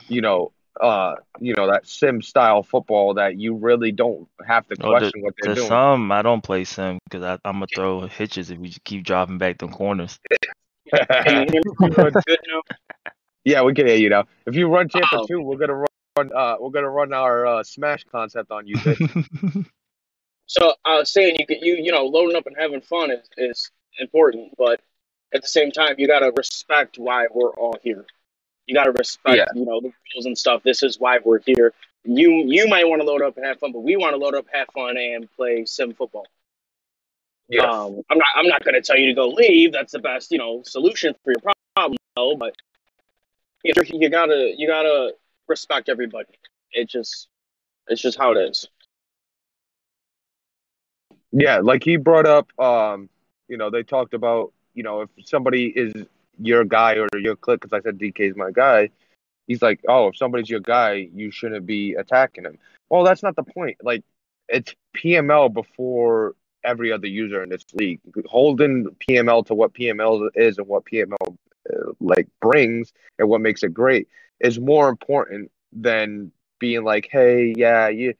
[0.08, 4.76] you know, uh, you know that sim style football that you really don't have to
[4.76, 5.66] the- question what they're doing.
[5.68, 9.38] some, I don't play sim because I'm gonna throw hitches if we just keep dropping
[9.38, 10.18] back them corners.
[10.92, 12.62] Can you hear me good, good now?
[13.44, 14.24] yeah, we can hear you now.
[14.46, 15.26] If you run Tampa Oh.
[15.26, 16.30] two, we're gonna run.
[16.34, 18.76] Uh, we're gonna run our uh, smash concept on you.
[20.50, 23.20] So I was saying you could you you know loading up and having fun is,
[23.36, 24.80] is important, but
[25.32, 28.04] at the same time you gotta respect why we're all here.
[28.66, 29.44] You gotta respect Yeah.
[29.54, 30.64] you know the rules and stuff.
[30.64, 31.72] This is why we're here.
[32.02, 34.34] You you might want to load up and have fun, but we want to load
[34.34, 36.26] up, have fun, and play sim football.
[37.48, 37.72] yes.
[37.72, 39.70] Um, I'm not I'm not gonna tell you to go leave.
[39.72, 42.56] That's the best you know solution for your problem, no, but
[43.62, 45.14] you, know, you gotta you gotta
[45.46, 46.34] respect everybody.
[46.72, 47.28] It just
[47.86, 48.66] it's just how it is.
[51.32, 53.08] Yeah, like he brought up, um,
[53.48, 55.92] you know, they talked about, you know, if somebody is
[56.38, 58.90] your guy or your clique, because I said DK is my guy,
[59.46, 62.58] he's like, oh, if somebody's your guy, you shouldn't be attacking him.
[62.88, 63.78] Well, that's not the point.
[63.82, 64.04] Like,
[64.48, 68.00] it's PML before every other user in this league.
[68.26, 71.36] Holding PML to what PML is and what PML
[71.72, 74.08] uh, like brings and what makes it great
[74.40, 78.14] is more important than being like, hey, yeah, you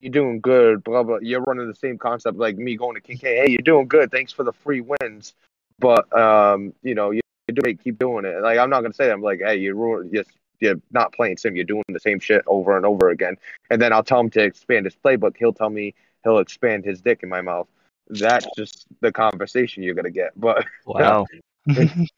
[0.00, 1.18] you're doing good, blah blah.
[1.20, 3.36] You're running the same concept like me going to King K.
[3.36, 4.10] Hey, you're doing good.
[4.10, 5.34] Thanks for the free wins,
[5.78, 8.42] but um, you know, you do it, Keep doing it.
[8.42, 9.12] Like I'm not gonna say that.
[9.12, 10.30] I'm like, hey, you ruin just
[10.60, 11.56] you're not playing sim.
[11.56, 13.36] You're doing the same shit over and over again.
[13.70, 15.36] And then I'll tell him to expand his playbook.
[15.36, 17.68] He'll tell me he'll expand his dick in my mouth.
[18.08, 20.32] That's just the conversation you're gonna get.
[20.38, 21.26] But Wow.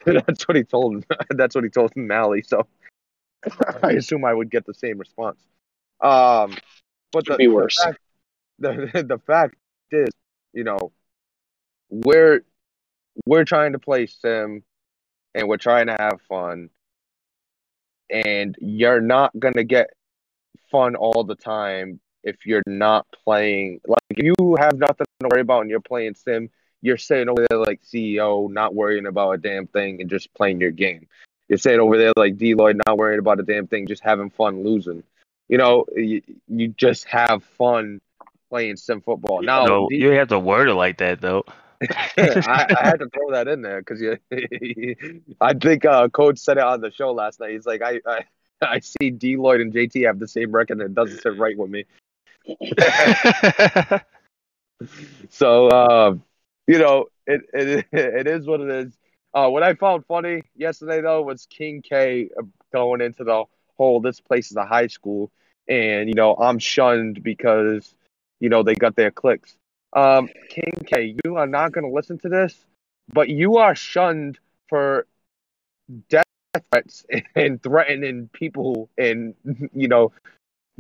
[0.05, 0.97] that's what he told.
[0.97, 1.05] Him.
[1.31, 2.43] That's what he told Mally.
[2.43, 2.67] So
[3.83, 5.41] I assume I would get the same response.
[6.03, 6.55] Um,
[7.13, 7.99] but the, be the fact,
[8.59, 9.57] the the fact
[9.91, 10.11] is,
[10.53, 10.93] you know,
[11.91, 12.43] we're
[13.27, 14.63] we're trying to play sim,
[15.35, 16.71] and we're trying to have fun,
[18.11, 19.91] and you're not gonna get
[20.71, 23.81] fun all the time if you're not playing.
[23.87, 26.51] Like if you have nothing to worry about and you're playing sim,
[26.83, 30.61] you're sitting over there like CEO, not worrying about a damn thing and just playing
[30.61, 31.07] your game.
[31.49, 34.31] You're sitting over there like D Lloyd, not worrying about a damn thing, just having
[34.31, 35.03] fun losing.
[35.49, 38.01] You know, you, you just have fun
[38.51, 39.43] playing sim football.
[39.43, 41.45] Now, no, you have to word it like that though.
[41.91, 44.03] I, I had to throw that in there because
[45.41, 47.53] I think uh, Coach said it on the show last night.
[47.53, 48.25] He's like, I, I,
[48.61, 51.57] I see D Lloyd and JT have the same record, and it doesn't sit right
[51.57, 51.85] with me.
[55.31, 56.15] So, uh,
[56.67, 58.97] you know, it, it it is what it is.
[59.35, 63.45] Uh, what I found funny yesterday though was King K uh, going into the
[63.79, 65.31] whole this place is a high school,
[65.69, 67.95] and you know I'm shunned because
[68.41, 69.57] you know they got their clicks.
[69.93, 72.55] Um, King K, you are not going to listen to this,
[73.13, 74.39] but you are shunned
[74.69, 75.07] for
[76.09, 76.25] death
[76.71, 79.35] threats and threatening people and
[79.75, 80.13] you know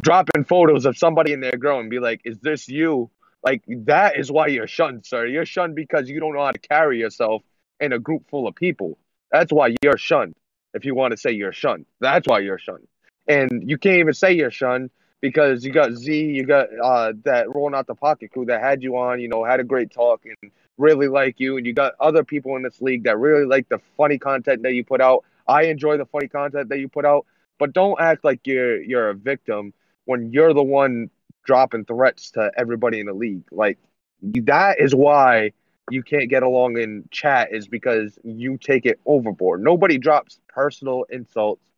[0.01, 3.11] dropping photos of somebody in their girl and be like, "Is this you?"
[3.43, 5.27] Like that is why you're shunned, sir.
[5.27, 7.43] You're shunned because you don't know how to carry yourself
[7.81, 8.99] in a group full of people.
[9.31, 10.35] That's why you're shunned.
[10.75, 12.87] If you want to say you're shunned, that's why you're shunned.
[13.27, 17.53] And you can't even say you're shunned because you got Z, you got uh, that
[17.55, 20.23] rolling out the pocket crew that had you on, you know, had a great talk
[20.25, 23.69] and really like you, and you got other people in this league that really like
[23.69, 25.25] the funny content that you put out.
[25.47, 27.27] I enjoy the funny content that you put out,
[27.59, 29.73] but don't act like you're you're a victim
[30.05, 31.11] when you're the one
[31.45, 33.45] dropping threats to everybody in the league.
[33.51, 33.79] Like
[34.23, 35.53] that is why
[35.91, 39.63] you can't get along in chat is because you take it overboard.
[39.63, 41.69] Nobody drops personal insults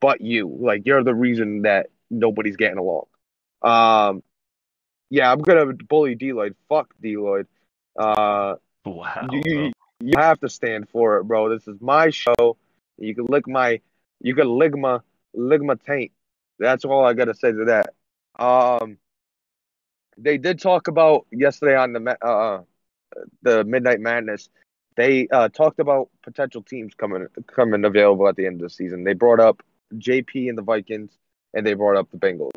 [0.00, 0.56] but you.
[0.60, 3.04] Like you're the reason that nobody's getting along.
[3.62, 4.22] Um
[5.10, 6.56] yeah, I'm gonna bully D Lloyd.
[6.68, 7.46] Fuck D Lloyd.
[7.98, 9.28] Uh wow.
[9.30, 11.50] you, you have to stand for it, bro.
[11.50, 12.56] This is my show.
[12.98, 13.80] You can lick my
[14.20, 15.00] you can lick my
[15.34, 16.12] lick my taint.
[16.58, 17.94] That's all I gotta say to that.
[18.42, 18.96] Um
[20.16, 22.62] they did talk about yesterday on the uh
[23.42, 24.48] the Midnight Madness.
[24.96, 29.04] They uh talked about potential teams coming coming available at the end of the season.
[29.04, 29.62] They brought up
[29.94, 31.10] JP and the Vikings
[31.54, 32.50] and they brought up the Bengals.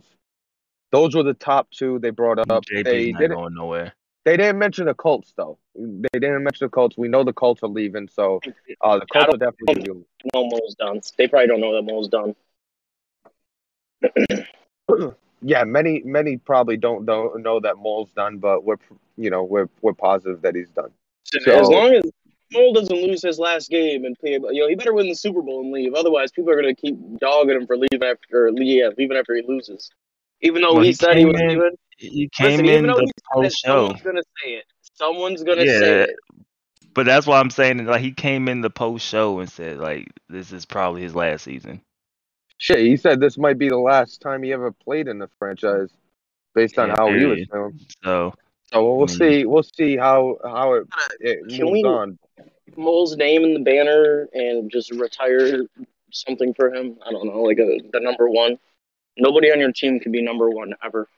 [0.92, 2.66] Those were the top two they brought up.
[2.66, 3.94] JP's They not didn't going nowhere.
[4.26, 5.58] they didn't mention the Colts though.
[5.76, 6.98] They didn't mention the Colts.
[6.98, 8.39] We know the Colts are leaving, so
[8.82, 10.06] uh, the Colts don't are definitely leaving.
[10.34, 11.02] No, Mo's done.
[11.18, 12.36] They probably don't know that Mo's done.
[15.43, 18.77] Yeah, many many probably don't know, know that Mole's done, but we're
[19.17, 20.91] you know we're we're positive that he's done.
[21.25, 22.03] So, as long as
[22.51, 25.41] Mole doesn't lose his last game and play, you know, he better win the Super
[25.41, 25.93] Bowl and leave.
[25.95, 29.41] Otherwise, people are gonna keep dogging him for leaving after, or, yeah, leaving after he
[29.47, 29.89] loses.
[30.41, 31.71] Even though Well, he, he said he was in- leaving.
[31.97, 34.49] He came Listen, even in though the he said it, post show, someone's gonna say
[34.51, 34.65] it.
[34.95, 35.79] Someone's gonna Yeah.
[35.79, 36.10] say it.
[36.93, 40.08] but that's why I'm saying like he came in the post show and said like
[40.29, 41.82] this is probably his last season.
[42.63, 45.89] Shit, he said this might be the last time he ever played in the franchise,
[46.56, 47.49] based on Yeah, how he was period.
[47.52, 47.80] feeling.
[48.02, 48.34] So
[48.71, 49.17] So we'll Mm.
[49.17, 49.45] see.
[49.45, 50.88] We'll see how how it,
[51.19, 52.17] it Can moves we- on.
[52.78, 55.65] Mole's name in the banner and just retire
[56.13, 56.97] something for him.
[57.06, 58.58] I don't know, like a, the number one.
[59.17, 61.10] Nobody on your team can be number one ever.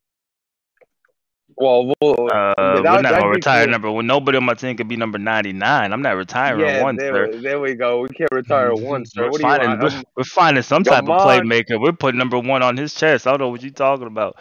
[1.58, 4.06] Well, we'll uh, we're not that'd gonna retire number one.
[4.06, 5.94] Nobody on my team could be number 99.
[5.94, 7.40] I'm not retiring yeah, one, there, sir.
[7.42, 8.02] there we go.
[8.02, 9.24] We can't retire one, sir.
[9.24, 11.80] We're What finding, we're, we're finding some type of playmaker.
[11.80, 13.26] We're putting number one on his chest.
[13.26, 14.38] I don't know what you're talking about.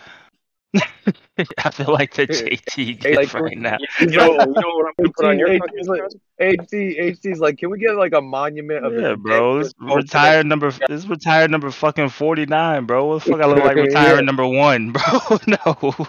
[0.75, 3.77] I feel like the JT gift like, right now.
[4.01, 6.17] You know, you know what I'm gonna put on your Hey, like- chest?
[6.41, 9.61] HC HC's like, can we get like a monument of his Yeah, bro.
[9.61, 10.73] It's retired number.
[10.89, 13.05] It's retired number fucking 49, bro.
[13.07, 13.41] What the fuck?
[13.41, 14.21] I look like retiring Yeah.
[14.23, 15.39] number one, bro.
[15.47, 16.07] no.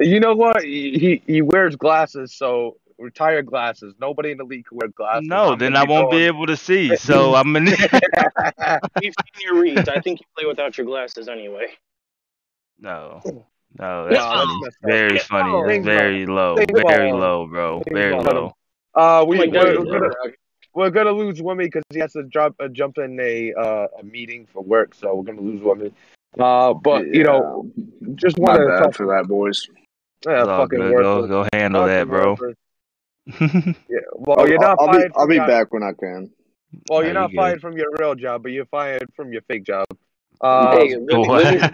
[0.00, 0.62] You know what?
[0.62, 3.94] He he wears glasses, so retired glasses.
[4.00, 5.26] Nobody in the league can wear glasses.
[5.28, 6.94] No, I'm then I won't be able to see.
[6.96, 7.70] So I'm gonna.
[9.00, 9.88] We've seen your reads.
[9.88, 11.68] I think you play without your glasses anyway.
[12.78, 13.20] no,
[13.78, 14.60] no, that's that's funny.
[14.62, 14.90] messed up.
[14.90, 15.22] Very Yeah.
[15.22, 15.50] funny.
[15.52, 16.56] Oh, That's very low.
[16.56, 17.82] Very low, bro.
[17.90, 18.52] Very low.
[18.94, 20.10] Uh, we, oh we're, we're gonna
[20.74, 24.02] we're gonna lose Wimmy because he has to drop uh, jump in a uh, a
[24.02, 25.92] meeting for work, so we're gonna lose Wimmy.
[26.38, 27.70] Uh, but you know,
[28.16, 28.94] just my want to bad talk.
[28.94, 29.66] for that, boys.
[30.26, 31.02] Yeah, It's all fucking good.
[31.02, 32.36] Go, go handle that, bro.
[33.40, 34.00] Yeah.
[34.14, 35.12] Well, you're I'll, not I'll be fired.
[35.14, 36.30] I'll from be your, back when I can.
[36.88, 37.36] Well, you're you not good.
[37.36, 39.84] fired from your real job, but you're fired from your fake job.
[40.40, 41.70] Uh, Hey, Wimmy, Wimmy's,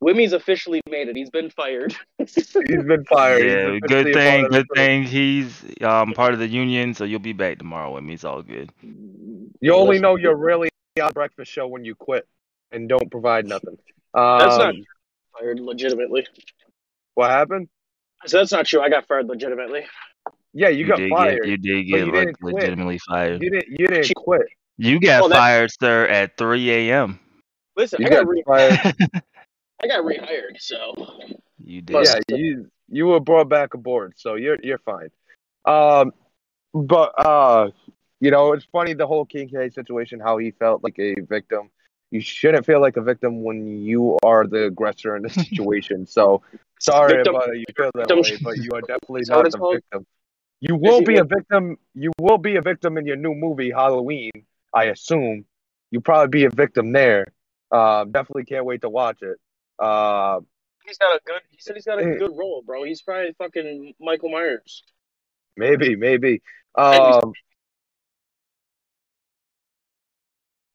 [0.00, 1.16] Wimmy's officially made it.
[1.16, 1.96] He's been fired.
[2.18, 3.44] he's been fired.
[3.44, 4.42] Yeah, officially good thing.
[4.42, 7.58] part of the Good thing he's um part of the union, so you'll be back
[7.58, 8.14] tomorrow with me.
[8.14, 8.70] It's all good.
[9.60, 10.68] You only know you're really
[11.02, 12.26] on breakfast show when you quit
[12.72, 13.76] and don't provide nothing.
[14.14, 14.74] That's Um, not
[15.38, 16.26] fired legitimately.
[17.14, 17.68] what happened.
[18.26, 18.80] So that's not true.
[18.80, 19.86] I got fired legitimately.
[20.52, 21.42] Yeah, you, got did fired.
[21.42, 22.54] get you did get you like didn't quit.
[22.54, 23.42] legitimately fired.
[23.42, 23.68] You didn't.
[23.80, 24.46] You didn't quit.
[24.76, 27.20] You got Well, that- fired, sir, at 3 a.m.
[27.76, 28.42] Listen, You I got got re-
[29.82, 30.58] I got rehired.
[30.58, 30.94] So
[31.62, 31.92] you did.
[31.92, 35.10] But- yeah, you you were brought back aboard, so you're you're fine.
[35.64, 36.12] Um,
[36.74, 37.70] but uh,
[38.20, 41.70] you know, it's funny the whole King K situation, how he felt like a victim.
[42.10, 46.06] You shouldn't feel like a victim when you are the aggressor in the situation.
[46.06, 46.42] So
[46.80, 49.36] sorry Victim- about it, you feel that victim- way, but you are definitely Is that
[49.36, 49.74] what not it's the called?
[49.74, 50.06] victim.
[50.60, 51.76] You will be a victim.
[51.94, 54.32] You will be a victim in your new movie Halloween.
[54.74, 55.44] I assume
[55.90, 57.26] you'll probably be a victim there.
[57.70, 59.36] Uh, definitely can't wait to watch it.
[59.78, 60.40] Uh,
[60.84, 61.40] he's got a good.
[61.50, 62.82] He said he's got a good role, bro.
[62.82, 64.82] He's probably fucking Michael Myers.
[65.56, 66.42] Maybe, maybe.
[66.76, 66.98] Maybe.
[67.02, 67.32] Um,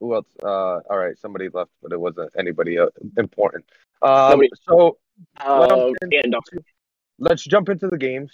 [0.03, 0.25] who else?
[0.43, 2.87] Uh, all right, somebody left, but it wasn't anybody uh,
[3.17, 3.63] important.
[4.01, 4.97] Um, so
[5.39, 6.41] Uh, Gandalf.
[7.19, 8.31] let's jump into the games.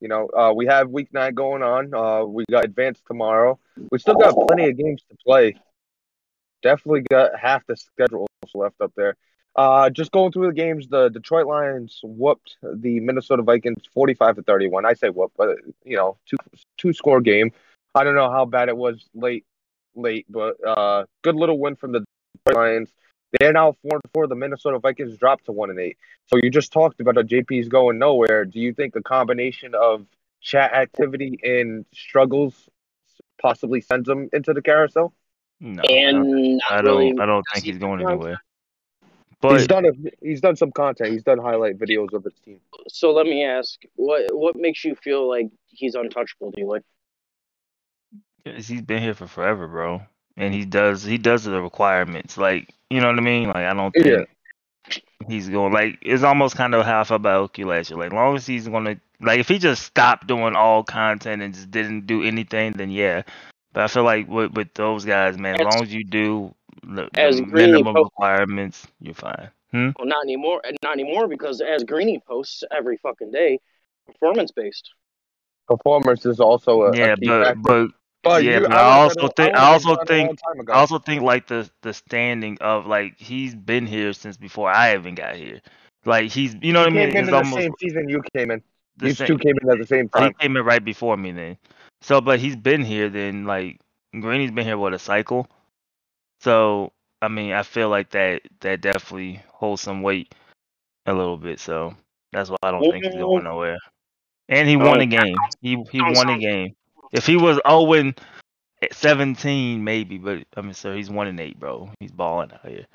[0.00, 1.92] You know, uh, we have week nine going on.
[1.92, 3.58] Uh, we got advanced tomorrow.
[3.90, 5.56] We still got plenty of games to play.
[6.62, 9.16] Definitely got half the schedule left up there.
[9.56, 14.42] Uh, just going through the games, the Detroit Lions whooped the Minnesota Vikings forty-five to
[14.42, 14.86] thirty-one.
[14.86, 16.36] I say whoop, but you know, two
[16.76, 17.50] two score game.
[17.92, 19.44] I don't know how bad it was late,
[19.98, 22.04] late, but uh, good little win from the
[22.52, 22.90] Lions.
[23.38, 24.26] They're now four and four.
[24.26, 25.98] The Minnesota Vikings dropped to one and eight.
[26.26, 28.44] So you just talked about a JP's going nowhere.
[28.44, 30.06] Do you think a combination of
[30.40, 32.68] chat activity and struggles
[33.40, 35.12] possibly sends him into the carousel?
[35.60, 37.20] No, And not I don't.
[37.20, 38.40] I don't think he's going think anywhere.
[39.42, 41.12] he's done a, he's done some content.
[41.12, 42.60] He's done highlight videos of his team.
[42.88, 46.52] So let me ask, what what makes you feel like he's untouchable?
[46.52, 46.82] Do you like?
[48.44, 50.02] He's been here for forever, bro,
[50.36, 51.02] and he does.
[51.02, 52.36] He does the requirements.
[52.38, 53.48] Like you know what I mean.
[53.48, 54.24] Like I don't think Yeah.
[55.28, 55.72] he's going.
[55.72, 57.98] Like it's almost kind of how I felt about Oki last year.
[57.98, 58.96] Like long as he's gonna.
[59.20, 63.22] Like if he just stopped doing all content and just didn't do anything, then yeah.
[63.72, 66.54] But I feel like with with those guys, man, as As- long as you do
[66.82, 69.50] the, as the Greeny minimum po- requirements, you're fine.
[69.72, 69.90] Hmm?
[69.98, 70.62] Well, not anymore.
[70.82, 73.58] Not anymore because as Greeny posts every fucking day,
[74.06, 74.90] performance based.
[75.66, 77.60] Performance is also a, a Yeah, key but factor.
[77.60, 77.88] but
[78.22, 80.06] But yeah, you, but I, I also done- think- would've I also done it a
[80.06, 80.72] think- long time ago.
[80.72, 84.94] I also think like the the standing of like he's been here since before I
[84.94, 85.60] even got here.
[86.04, 87.10] Like he's you know what I mean?
[87.12, 88.62] came in It's in the same season you came in.
[88.96, 89.26] These same.
[89.28, 90.32] two came in at the same time.
[90.38, 91.56] he came in right before me then.
[92.00, 93.44] So, but he's been here then.
[93.44, 93.78] Like
[94.12, 95.48] Greeny's been here what a cycle.
[96.40, 100.34] So I mean, I feel like that that definitely holds some weight
[101.06, 101.60] a little bit.
[101.60, 101.94] So
[102.32, 103.78] that's why I don't think he's going nowhere.
[104.48, 105.36] And he uh, won Oh, a game.
[105.60, 106.74] He he won a game.
[107.12, 108.12] If he was 0
[108.92, 111.90] 17, maybe, but I mean, so he's one and eight, bro.
[112.00, 112.86] He's balling out here.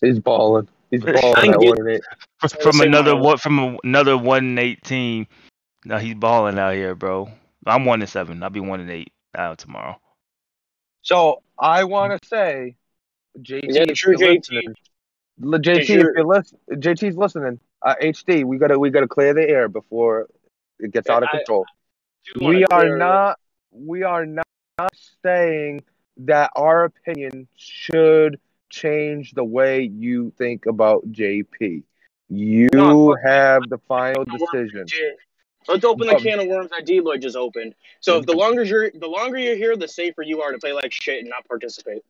[0.00, 0.68] He's balling.
[0.90, 2.02] He's balling think at you- one and eight.
[2.40, 3.24] Fr- From another amount.
[3.24, 5.26] what from another one and eight team.
[5.84, 7.28] No, he's balling out here, bro.
[7.66, 8.42] I'm one and seven.
[8.42, 10.00] I'll be one and eight uh, tomorrow.
[11.02, 12.76] So I want to say,
[13.40, 14.36] JT, Is if true you're JT?
[14.38, 14.74] listening,
[15.40, 17.60] JT, if you're- you're listen, JT's listening.
[17.82, 20.26] Uh, HD, we gotta we gotta clear the air before
[20.80, 21.64] it gets out of I- control.
[22.36, 23.38] We are not
[23.70, 24.46] we are not
[25.24, 25.82] saying
[26.18, 31.82] that our opinion should change the way you think about JP.
[32.28, 34.84] You No, have the final decision.
[35.66, 37.74] Let's open the can of worms that D-Lloyd just opened.
[38.00, 38.40] So if the mm-hmm.
[38.40, 41.28] longer you're the longer you're here, the safer you are to play like shit and
[41.28, 42.02] not participate.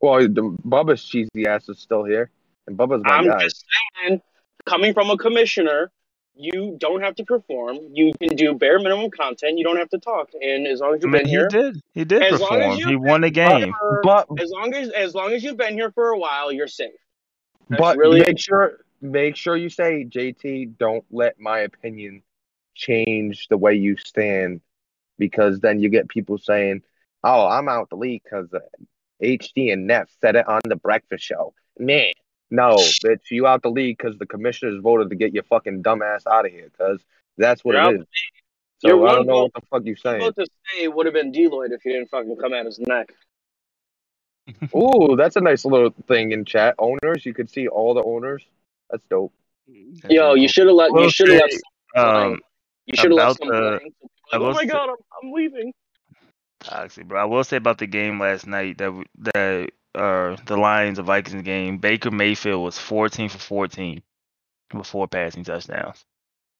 [0.00, 2.30] Well, the, Bubba's cheesy ass is still here,
[2.66, 3.38] and Bubba's my I'm guy.
[3.40, 3.64] just
[4.02, 4.20] saying,
[4.64, 5.90] coming from a commissioner,
[6.36, 7.78] you don't have to perform.
[7.92, 9.58] You can do bare minimum content.
[9.58, 10.30] You don't have to talk.
[10.40, 11.80] And as long as I you've mean, been he here, did.
[11.94, 12.78] He did As long as perform.
[12.78, 13.72] you- He won a game.
[13.80, 16.68] for- But as long as as long as you've been here for a while, you're
[16.68, 16.92] safe.
[17.68, 20.76] That's but really make sure make sure you say JT.
[20.78, 22.22] Don't let my opinion
[22.74, 24.60] change the way you stand
[25.18, 26.82] because then you get people saying,
[27.24, 28.48] "Oh, I'm out the league because
[29.22, 32.12] HD uh, and Neff said it on the breakfast show." Man,
[32.50, 36.26] no, bitch, you out the league because the commissioners voted to get your fucking dumbass
[36.26, 37.00] out of here because
[37.38, 38.06] that's what You're it out is.
[38.78, 40.22] So You're I don't know vote- what the fuck you're saying.
[40.22, 42.78] About to say it would have been D-Lloyd if he didn't fucking come at his
[42.78, 43.08] neck.
[44.76, 46.74] Ooh, that's a nice little thing in chat.
[46.78, 48.44] Owners, you could see all the owners.
[48.90, 49.32] That's dope.
[50.02, 50.92] That's Yo, really you should have let.
[50.92, 51.40] You should have
[51.94, 52.04] let.
[52.04, 52.40] um.
[52.86, 53.92] You should have let about some the- playing.
[54.32, 55.72] I Like, oh will my say- god, I'm, I'm leaving.
[56.60, 57.20] Toxic, bro.
[57.20, 61.42] I will say about the game last night that that uh the Lions and Vikings
[61.42, 61.78] game.
[61.78, 64.02] Baker Mayfield was 14 for 14
[64.74, 66.04] with four passing touchdowns.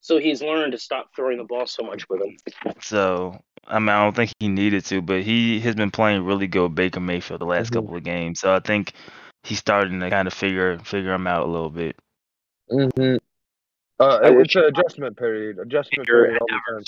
[0.00, 2.36] So he's learned to stop throwing the ball so much with him.
[2.80, 6.46] So I mean, I don't think he needed to, but he has been playing really
[6.46, 7.74] good Baker Mayfield the last Mhm.
[7.74, 8.40] couple of games.
[8.40, 8.92] So I think
[9.42, 11.96] he's starting to kind of figure figure him out a little bit.
[12.70, 13.16] Mm-hmm.
[13.98, 15.58] Uh, it's an adjustment period.
[15.58, 16.84] Adjustment period all the time.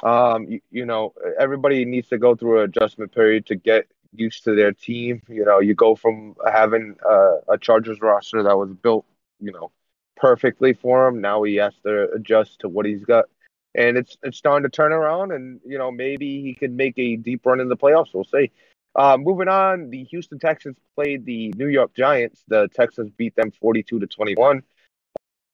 [0.00, 4.44] Um, you, you know, everybody needs to go through an adjustment period to get used
[4.44, 5.22] to their team.
[5.28, 9.04] You know, you go from having uh, a Chargers roster that was built,
[9.40, 9.70] you know,
[10.16, 11.20] perfectly for him.
[11.20, 13.26] Now he has to adjust to what he's got,
[13.74, 15.32] and it's it's starting to turn around.
[15.32, 18.14] And you know, maybe he could make a deep run in the playoffs.
[18.14, 18.50] We'll see.
[18.94, 22.42] Uh, moving on, the Houston Texans played the New York Giants.
[22.48, 24.62] The Texans beat them forty-two to twenty-one.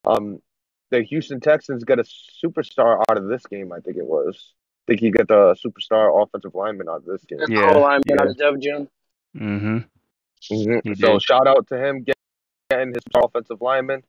[0.06, 0.40] Um,
[0.90, 3.72] the Houston Texans got a superstar out of this game.
[3.72, 4.54] I think it was.
[4.86, 7.38] I think he got the superstar offensive lineman out of this game.
[7.48, 8.16] Yeah, Oh, I'm yeah.
[8.20, 8.88] out of Dev Jim.
[9.36, 9.78] Mm-hmm.
[10.52, 10.96] Mhm.
[10.98, 11.22] So did.
[11.22, 12.04] shout out to him
[12.70, 14.02] getting his offensive lineman.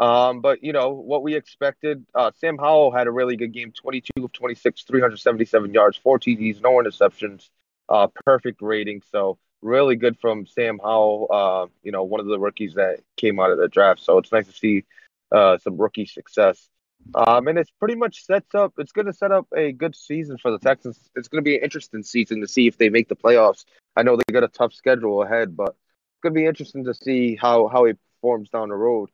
[0.00, 2.04] Um, but you know what we expected.
[2.14, 6.60] Uh, Sam Howell had a really good game: 22 of 26, 377 yards, four TDs,
[6.60, 7.48] no interceptions,
[7.88, 9.02] uh, perfect rating.
[9.12, 11.26] So really good from Sam Howell.
[11.30, 14.00] Uh, you know, one of the rookies that came out of the draft.
[14.00, 14.84] So it's nice to see
[15.32, 16.68] uh, some rookie success.
[17.14, 18.74] Um, and it's pretty much sets up.
[18.78, 20.98] It's going to set up a good season for the Texans.
[21.16, 23.64] It's going to be an interesting season to see if they make the playoffs.
[23.96, 26.94] I know they got a tough schedule ahead, but it's going to be interesting to
[26.94, 29.08] see how how he performs down the road.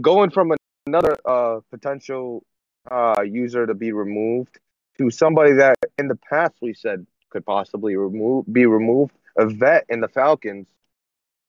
[0.00, 0.52] Going from
[0.86, 2.44] another uh, potential
[2.90, 4.58] uh, user to be removed
[4.98, 9.86] to somebody that in the past we said could possibly remove be removed, a vet
[9.88, 10.68] in the Falcons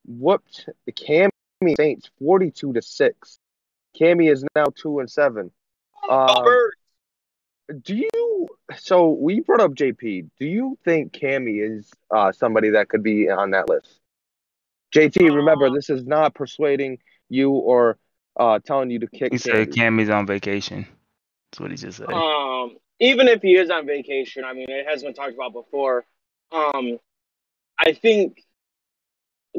[0.06, 1.30] whooped the Cammy
[1.78, 3.38] Saints forty two to six.
[4.00, 5.52] Cammy is now two and seven.
[6.10, 6.46] Um,
[7.84, 8.48] do you?
[8.78, 10.30] So we brought up JP.
[10.40, 14.00] Do you think Cammy is uh, somebody that could be on that list?
[14.94, 17.98] JT, remember Uh, this is not persuading you or
[18.40, 20.88] uh, telling you to kick He said Cammy's on vacation.
[21.52, 22.10] That's what he just said.
[22.10, 26.06] Um, even if he is on vacation, I mean, it has been talked about before.
[26.52, 26.98] Um,
[27.78, 28.44] I think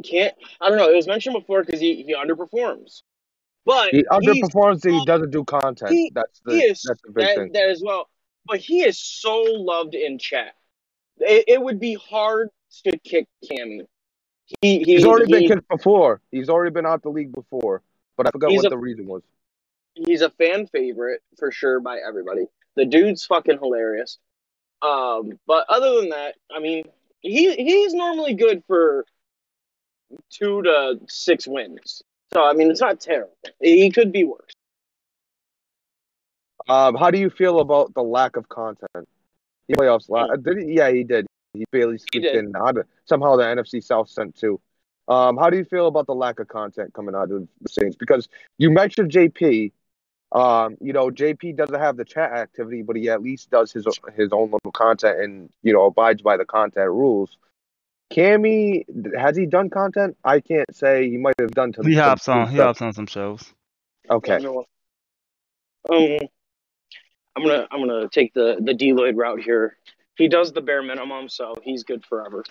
[0.04, 0.34] can't.
[0.60, 0.90] I don't know.
[0.90, 3.02] It was mentioned before because he he underperforms,
[3.64, 4.88] but He underperforms.
[4.88, 5.92] He doesn't do content.
[5.92, 7.52] he- that's the he is that's the big that, thing.
[7.52, 8.08] that as well.
[8.46, 10.54] But he is so loved in chat.
[11.18, 12.48] It, it would be hard
[12.84, 13.86] to kick Cammy.
[14.60, 16.20] He, he He's already been kicked before.
[16.30, 17.82] He's already been out the league before,
[18.16, 19.22] but I forgot what a- the reason was.
[19.94, 22.46] he's a fan favorite for sure by everybody.
[22.76, 24.18] The dude's fucking hilarious.
[24.82, 26.84] Um, but other than that, I mean,
[27.20, 29.04] he he's normally good for
[30.30, 32.02] two to six wins.
[32.32, 33.32] So I mean, it's not terrible.
[33.60, 34.52] He could be worse.
[36.68, 39.08] Um, how do you feel about the lack of content?
[39.66, 40.74] He playoffs la- did he?
[40.74, 41.26] Yeah, he did.
[41.52, 42.52] He barely squeaked in.
[42.54, 44.60] How did- Somehow the NFC South sent two.
[45.08, 47.96] Um, how do you feel about the lack of content coming out of the Saints?
[47.96, 48.28] Because
[48.58, 49.72] you mentioned JP.
[50.32, 53.84] Um, you know, JP doesn't have the chat activity, but he at least does his
[54.14, 57.36] his own little content and you know abides by the content rules.
[58.10, 58.84] Cammy,
[59.16, 60.16] has he done content?
[60.24, 61.08] I can't say.
[61.08, 61.72] He might have done.
[61.72, 62.48] To he some- hops some on.
[62.50, 63.44] He hops on some shows.
[64.10, 64.44] Okay.
[65.88, 66.18] Um,
[67.36, 69.76] I'm gonna I'm gonna take the the D-Lloyd route here.
[70.16, 72.44] He does the bare minimum, so he's good forever.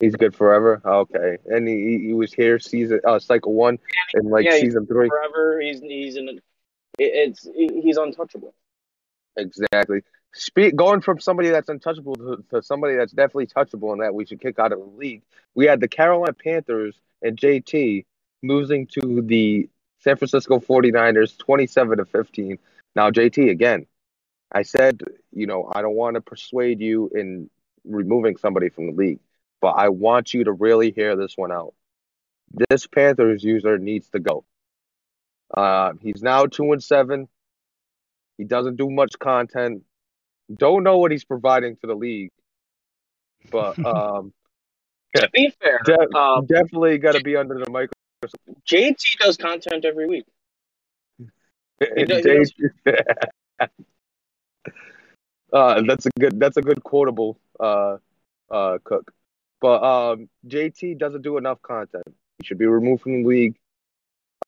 [0.00, 0.80] He's good forever.
[0.84, 3.78] Okay, and he he was here season uh cycle one
[4.14, 5.08] and like Yeah, he- season three.
[5.08, 6.40] Forever, he's he's in.
[6.98, 8.54] It's he's untouchable.
[9.36, 10.00] Exactly.
[10.34, 14.24] Speak going from somebody that's untouchable to, to somebody that's definitely touchable and that we
[14.24, 15.22] should kick out of the league.
[15.54, 18.06] We had the Carolina Panthers and JT
[18.42, 19.68] losing to the
[20.00, 22.58] San Francisco 49ers 27 to 15.
[22.96, 23.86] Now JT again.
[24.50, 25.02] I said,
[25.32, 27.48] you know, I don't want to persuade you in
[27.84, 29.20] removing somebody from the league,
[29.60, 31.74] but I want you to really hear this one out.
[32.68, 34.44] This Panthers user needs to go.
[35.54, 37.28] Uh, he's now 2 and 7.
[38.36, 39.82] He doesn't do much content.
[40.54, 42.30] Don't know what he's providing to the league,
[43.50, 44.32] but um,
[45.16, 48.56] To be fair, de- um, definitely got to be under the microscope.
[48.66, 50.24] JT does content every week.
[51.96, 52.52] He does- he does-
[55.52, 56.38] uh, that's a good.
[56.38, 57.38] That's a good quotable.
[57.58, 57.98] Uh,
[58.50, 59.12] uh, Cook.
[59.60, 62.04] But um, JT doesn't do enough content.
[62.38, 63.56] He should be removed from the league.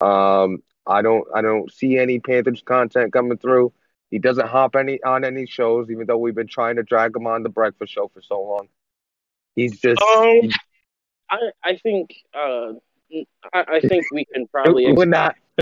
[0.01, 1.27] Um, I don't.
[1.35, 3.73] I don't see any Panthers content coming through.
[4.15, 7.27] He doesn't hop any on any shows, even though we've been trying to drag him
[7.27, 8.69] on the breakfast show for so long.
[9.57, 10.01] He's just.
[10.01, 10.51] Um,
[11.29, 12.75] I I think uh,
[13.53, 14.93] I, I think we can probably.
[14.93, 15.35] we're not.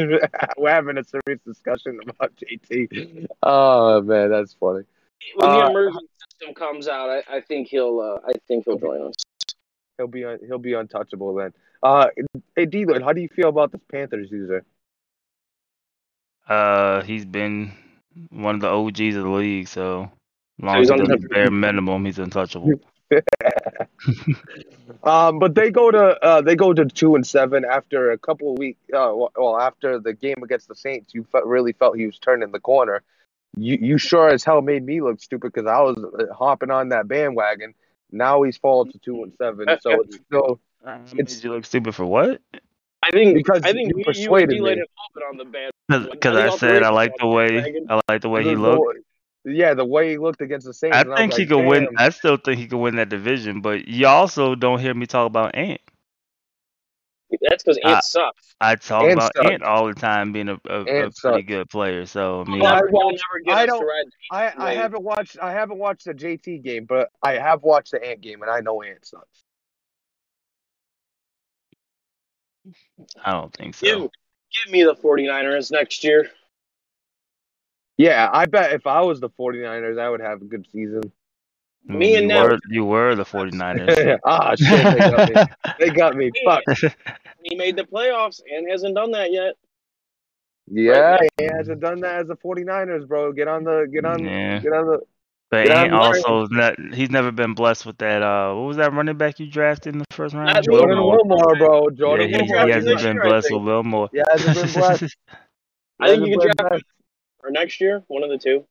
[0.59, 3.27] we're having a serious discussion about JT.
[3.43, 4.85] Oh man, that's funny.
[5.37, 8.77] when the Uh, immersion system comes out, I, I think he'll uh, I think he'll
[8.79, 9.15] join us.
[9.97, 11.55] He'll be un- he'll be untouchable then.
[11.83, 12.09] Uh,
[12.55, 14.63] hey d how do you feel about this Panthers user?
[16.47, 17.73] Uh, he's been
[18.31, 20.11] one of the OGs of the league, so
[20.61, 22.73] long he's as the bare minimum, he's untouchable.
[25.05, 28.53] Um, but they go to uh, they go to two and seven after a couple
[28.53, 28.81] of weeks.
[28.93, 32.53] Uh, well, after the game against the Saints, you felt, really felt he was turning
[32.53, 33.03] the corner.
[33.57, 36.91] You you sure as hell made me look stupid because I was uh, hopping on
[36.91, 37.75] that bandwagon.
[38.11, 41.65] Now he's fallen to two and seven, so it's still I made It's- you look
[41.65, 42.41] stupid for what?
[43.05, 44.61] I think Because I think you you, you persuaded D me.
[44.61, 45.73] laid a on the band.
[46.11, 47.83] Because I I said I like the way.
[47.89, 48.99] I like the way he the- the- looked.
[49.45, 50.97] Yeah, the way he looked against the Saints.
[50.97, 51.89] I and was think he like, could win.
[51.99, 55.27] I still think he could win that division, but you also don't hear me talk
[55.27, 55.81] about Ant.
[57.49, 58.55] That's because Ant sucks.
[58.61, 59.51] I talk Ant about sucks.
[59.51, 62.05] Ant all the time being a, a, a pretty good player.
[62.07, 63.89] So I mean, He'll I never, never get I don't- to.
[64.31, 68.05] I, I haven't watched I haven't watched the JT game, but I have watched the
[68.05, 69.45] Ant game, and I know Ant sucks.
[73.25, 73.87] I don't think so.
[73.87, 74.11] You
[74.65, 76.31] give me the 49ers next year.
[77.97, 81.03] Yeah, I bet if I was the 49ers, I would have a good season.
[81.85, 84.19] Me and you were, you were the 49ers.
[84.25, 85.43] ah, shit, they got me.
[85.79, 86.31] They got me.
[86.45, 86.63] Fuck.
[87.43, 89.55] He made the playoffs and hasn't done that yet.
[90.71, 93.33] Yeah, he hasn't done that as the 49ers, bro.
[93.33, 94.61] Get on the get on Yeah.
[94.61, 95.01] get on the
[95.53, 98.23] But Yeah, Ant also not, he's never been blessed with that.
[98.23, 100.47] Uh, what was that running back you drafted in the first round?
[100.47, 101.19] Not Jordan Wilmore.
[101.25, 101.89] Wilmore, bro.
[101.91, 102.47] Yeah, Jordan he, Wilmore.
[102.49, 102.73] he Wilmore.
[102.75, 103.61] hasn't been year, blessed think.
[103.61, 104.09] with Wilmore.
[104.13, 105.17] He hasn't been blessed.
[106.01, 106.85] I think you Hasn't can draft blessed.
[107.45, 108.65] or next year, one of the two.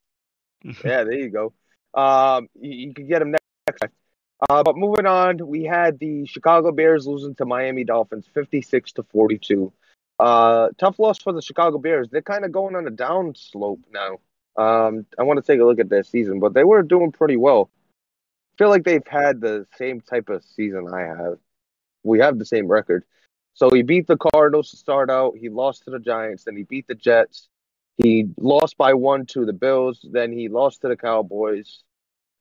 [0.83, 1.53] Yeah, there you go.
[1.93, 3.83] Um, you, you can get him next.
[4.49, 9.03] Uh, but moving on, we had the Chicago Bears losing to Miami Dolphins, fifty-six to
[9.03, 9.71] forty-two.
[10.19, 12.09] Uh, tough loss for the Chicago Bears.
[12.09, 14.19] They're kind of going on a down slope now.
[14.57, 17.37] Um, I want to take a look at their season, but they were doing pretty
[17.37, 17.69] well.
[18.53, 21.37] I feel like they've had the same type of season I have.
[22.03, 23.05] We have the same record.
[23.53, 25.33] So he beat the Cardinals to start out.
[25.37, 26.43] He lost to the Giants.
[26.45, 27.47] Then he beat the Jets.
[27.97, 30.05] He lost by one to the Bills.
[30.09, 31.83] Then he lost to the Cowboys.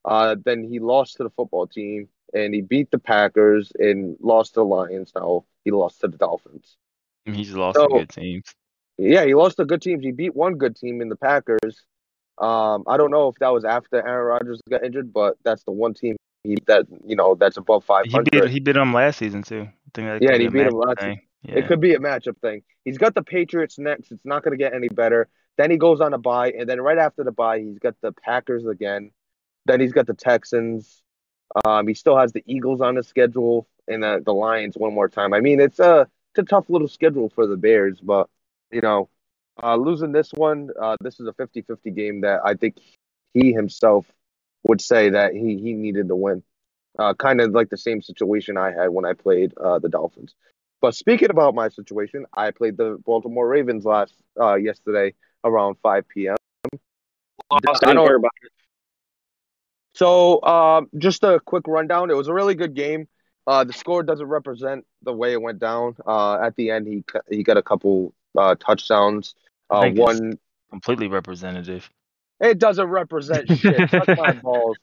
[0.05, 4.55] Uh, then he lost to the football team, and he beat the Packers and lost
[4.55, 5.13] to the Lions.
[5.15, 6.77] Now he lost to the Dolphins.
[7.25, 8.55] He's lost So- to good teams.
[8.97, 10.05] Yeah, he lost to good teams.
[10.05, 11.85] He beat one good team in the Packers.
[12.41, 15.73] Um, I don't know if that was after Aaron Rodgers got injured, but that's the
[15.73, 18.31] one team he, that you know that's above five He hundred.
[18.33, 19.63] beat he beat him last season too.
[19.63, 21.21] I think that Yeah, he beat him last thing.
[21.43, 21.57] Yeah.
[21.59, 22.63] It could be a matchup thing.
[22.85, 24.11] He's got the Patriots next.
[24.13, 25.29] It's not going to get any better.
[25.57, 28.13] Then he goes on a bye, and then right after the bye, he's got the
[28.13, 29.11] Packers again.
[29.67, 31.03] Then he's got the Texans.
[31.65, 35.09] Um, he still has the Eagles on his schedule, and uh, the Lions one more
[35.09, 35.35] time.
[35.35, 38.29] I mean, it's a it's a tough little schedule for the Bears, but
[38.71, 39.09] you know,
[39.63, 42.77] uh, losing this one, uh, this is a 50-50 game that I think
[43.35, 44.07] he himself
[44.65, 46.43] would say that he he needed to win.
[46.99, 50.35] Uh, kind of like the same situation I had when I played uh, the Dolphins.
[50.81, 56.09] But speaking about my situation, I played the Baltimore Ravens last uh, yesterday around 5
[56.09, 56.37] p.m.
[57.51, 57.59] I
[57.95, 58.53] don't- care about it.
[59.95, 62.11] So um, just a quick rundown.
[62.11, 63.09] It was a really good game.
[63.47, 65.97] Uh, the score doesn't represent the way it went down.
[66.07, 69.35] Uh, at the end, he he got a couple uh, touchdowns.
[69.71, 70.39] Uh, one
[70.71, 71.91] Completely representative.
[72.41, 73.91] it doesn't represent shit.
[73.91, 74.77] Suck my balls.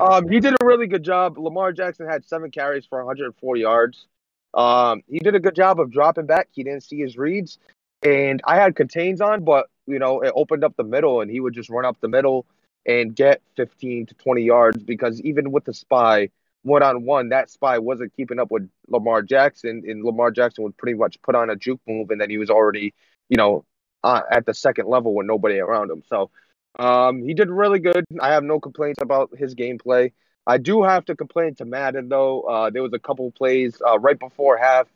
[0.00, 1.38] Um, he did a really good job.
[1.38, 4.06] Lamar Jackson had seven carries for 104 yards.
[4.54, 6.48] Um, he did a good job of dropping back.
[6.52, 7.58] He didn't see his reads,
[8.02, 11.40] and I had contains on, but you know it opened up the middle, and he
[11.40, 12.46] would just run up the middle
[12.86, 16.30] and get 15 to 20 yards because even with the spy
[16.62, 20.76] one on one, that spy wasn't keeping up with Lamar Jackson, and Lamar Jackson would
[20.76, 22.94] pretty much put on a juke move, and then he was already,
[23.28, 23.64] you know,
[24.04, 26.02] uh, at the second level with nobody around him.
[26.08, 26.30] So
[26.78, 28.04] um, he did really good.
[28.20, 30.12] I have no complaints about his gameplay.
[30.46, 32.42] I do have to complain to Madden though.
[32.42, 34.88] Uh, there was a couple plays uh, right before half.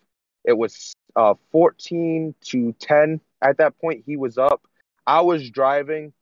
[0.44, 4.04] It was uh, 14 to 10 at that point.
[4.06, 4.62] He was up.
[5.06, 6.12] I was driving.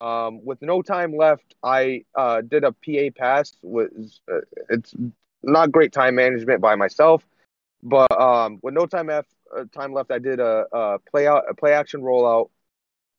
[0.00, 3.56] Um, with no time left, I uh, did a PA pass.
[3.62, 4.94] Was uh, it's
[5.42, 7.26] not great time management by myself,
[7.82, 9.22] but um, with no time uh,
[9.56, 12.50] Uh, time left, I did a, a play out a play action rollout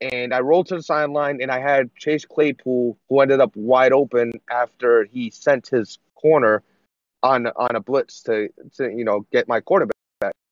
[0.01, 3.91] and I rolled to the sideline, and I had Chase Claypool, who ended up wide
[3.91, 6.63] open after he sent his corner
[7.21, 9.95] on on a blitz to to you know get my quarterback.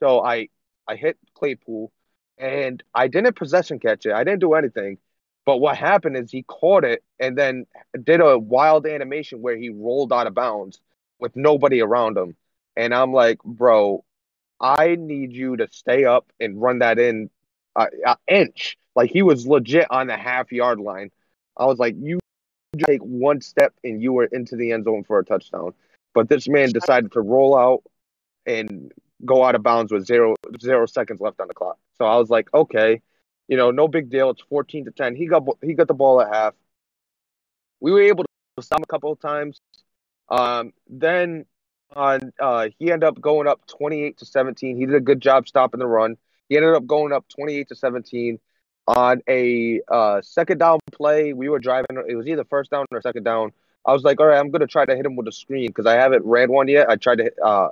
[0.02, 0.50] So I
[0.88, 1.92] I hit Claypool,
[2.38, 4.14] and I didn't possession catch it.
[4.14, 4.98] I didn't do anything.
[5.46, 7.68] But what happened is he caught it and then
[8.04, 10.82] did a wild animation where he rolled out of bounds
[11.20, 12.36] with nobody around him.
[12.76, 14.04] And I'm like, bro,
[14.60, 17.30] I need you to stay up and run that in
[17.76, 18.78] uh, an inch.
[18.96, 21.12] Like he was legit on the half yard line.
[21.56, 22.20] I was like, you
[22.86, 25.74] take one step and you were into the end zone for a touchdown.
[26.14, 27.84] But this man decided to roll out
[28.46, 28.92] and
[29.26, 31.78] go out of bounds with zero zero seconds left on the clock.
[31.98, 33.02] So I was like, okay,
[33.48, 34.30] you know, no big deal.
[34.32, 35.16] It's fourteen to ten.
[35.16, 36.54] He got he got the ball at half.
[37.80, 39.62] We were able to stop a couple of times.
[40.30, 41.46] Um, then
[41.98, 44.78] on uh, he ended up going up twenty eight to seventeen.
[44.78, 46.18] He did a good job stopping the run.
[46.48, 48.40] He ended up going up twenty eight to seventeen
[48.88, 51.34] on a uh, second down play.
[51.34, 51.98] We were driving.
[52.08, 53.52] It was either first down or second down.
[53.86, 55.86] I was like, all right, I'm gonna try to hit him with a screen because
[55.86, 56.90] I haven't read one yet.
[56.90, 57.70] I tried to uh,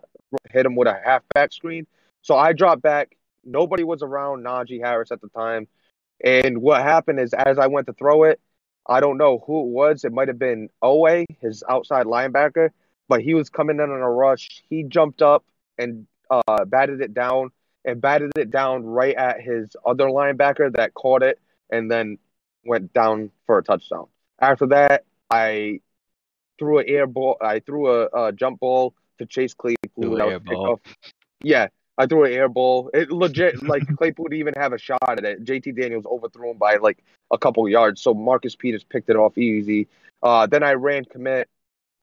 [0.49, 1.85] hit him with a halfback screen.
[2.21, 3.15] So I dropped back.
[3.43, 5.67] Nobody was around Najee Harris at the time.
[6.23, 8.39] And what happened is, as I went to throw it,
[8.87, 10.03] I don't know who it was.
[10.03, 12.69] It might have been Owe, his outside linebacker,
[13.07, 14.63] but he was coming in on a rush.
[14.69, 15.43] He jumped up
[15.77, 17.51] and uh, batted it down
[17.83, 21.39] and batted it down right at his other linebacker that caught it
[21.69, 22.17] and then
[22.65, 24.07] went down for a touchdown.
[24.39, 25.81] After that, I
[26.57, 27.37] threw an air ball.
[27.41, 30.17] I threw a, a jump ball to Chase Claypool.
[30.17, 30.81] That was air ball.
[31.43, 32.89] Yeah, I threw an air ball.
[32.93, 35.45] It legit like Claypool didn't even have a shot at it.
[35.45, 38.01] JT Daniels overthrew him by like a couple yards.
[38.01, 39.87] So Marcus Peters picked it off easy.
[40.23, 41.49] Uh, then I ran commit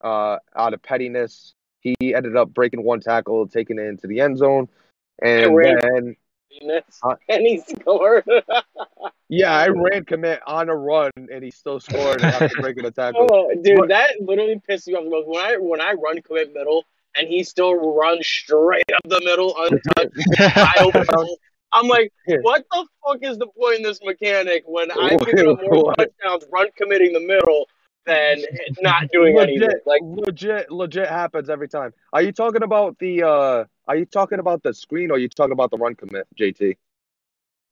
[0.03, 1.55] uh, out of pettiness.
[1.81, 4.69] He ended up breaking one tackle, taking it into the end zone,
[5.21, 6.17] and ran- then
[7.03, 7.17] Huh?
[7.29, 8.25] and he scored.
[9.29, 13.27] yeah, I ran commit on a run, and he still scored after breaking a tackle.
[13.31, 15.29] oh, dude, But- that literally pissed me off the most.
[15.29, 16.85] When I when I run commit middle
[17.17, 21.39] and he still runs straight up the middle untouched,
[21.75, 25.59] I'm like, what the fuck is the point in this mechanic when I'm giving up
[25.63, 27.67] more touchdowns run committing the middle
[28.07, 28.39] than
[28.81, 29.61] not doing anything?
[29.69, 31.93] legit, Like, legit, legit happens every time.
[32.13, 33.23] Are you talking about the?
[33.23, 36.27] uh Are you talking about the screen, or are you talking about the run commit,
[36.39, 36.77] JT?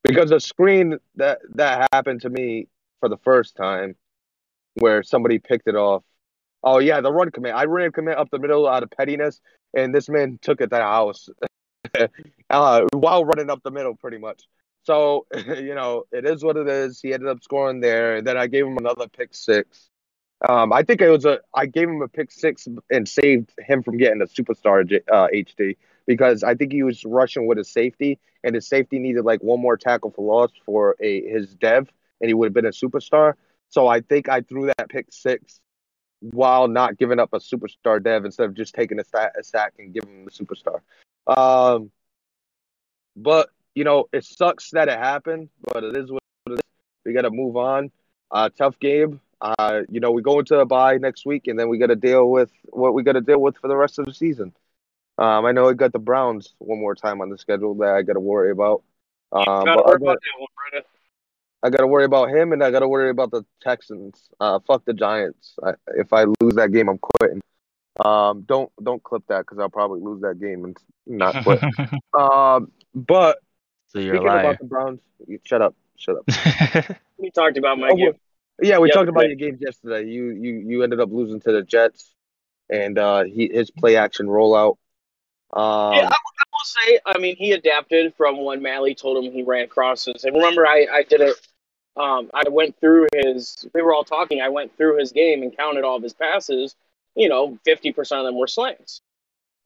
[0.02, 2.68] Because the screen that that happened to me
[3.00, 3.96] for the first time,
[4.74, 6.02] where somebody picked it off.
[6.62, 7.54] Oh yeah, the run commit.
[7.54, 9.40] I ran commit up the middle out of pettiness,
[9.74, 11.28] and this man took it to the house
[12.50, 14.44] uh, while running up the middle, pretty much.
[14.84, 17.00] So you know, it is what it is.
[17.00, 19.89] He ended up scoring there, and then I gave him another pick six.
[20.48, 21.40] Um, I think it was a.
[21.54, 25.76] I gave him a pick six and saved him from getting a superstar uh, HD
[26.06, 29.60] because I think he was rushing with his safety, and his safety needed like one
[29.60, 31.88] more tackle for loss for a his dev,
[32.20, 33.34] and he would have been a superstar.
[33.68, 35.60] So I think I threw that pick six
[36.20, 39.74] while not giving up a superstar dev instead of just taking a, sack, a sack
[39.78, 40.80] and giving him the superstar.
[41.26, 41.90] Um,
[43.16, 46.60] but you know, it sucks that it happened, but it is what it is.
[47.04, 47.90] We got to move on.
[48.30, 49.20] Uh, tough game.
[49.42, 51.96] Uh, you know, we go into a bye next week, and then we got to
[51.96, 54.52] deal with what we got to deal with for the rest of the season.
[55.18, 58.02] Um, I know I got the Browns one more time on the schedule that I
[58.02, 58.82] got to worry about.
[59.32, 60.86] Um, gotta but worry other- about that one, brother.
[61.62, 64.30] I got to worry about him, and I got to worry about the Texans.
[64.40, 65.56] Uh, fuck the Giants.
[65.62, 67.42] I, if I lose that game, I'm quitting.
[68.02, 70.76] Um, don't don't clip that because I'll probably lose that game and
[71.06, 71.62] not quit.
[72.18, 73.40] um, but
[73.88, 74.40] so you're a speaking liar.
[74.40, 75.00] about the Browns,
[75.44, 76.96] shut up, shut up.
[77.18, 78.12] We talked about my Oh, game.
[78.62, 80.08] Yeah, we Yeah, talked about your games yesterday.
[80.08, 82.14] You you you ended up losing to the Jets,
[82.68, 84.76] and uh, he his play action rollout.
[85.52, 89.32] Um, Yeah, I, I will say, I mean, he adapted from when Malley told him
[89.32, 90.24] he ran crosses.
[90.24, 91.36] And remember, I, I did it.
[91.96, 93.66] Um, I went through his.
[93.74, 94.40] We were all talking.
[94.40, 96.76] I went through his game and counted all of his passes.
[97.16, 99.00] You know, fifty percent of them were slants.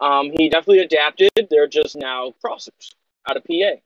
[0.00, 1.30] Um, he definitely adapted.
[1.50, 2.94] They're just now crossers
[3.28, 3.76] out of PA,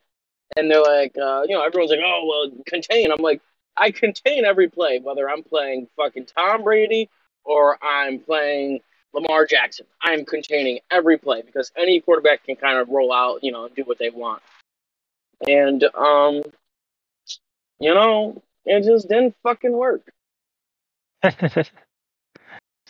[0.57, 3.11] and they're like, uh, you know, everyone's like, oh well, contain.
[3.11, 3.43] I'm like,
[3.79, 7.09] I contain every play, whether I'm playing fucking Tom Brady
[7.45, 8.81] or I'm playing
[9.13, 9.87] Lamar Jackson.
[10.03, 13.75] I'm containing every play because any quarterback can kind of roll out, you know, and
[13.75, 14.43] do what they want.
[15.47, 16.43] And um,
[17.79, 20.03] you know, it just didn't fucking work.
[21.23, 21.71] it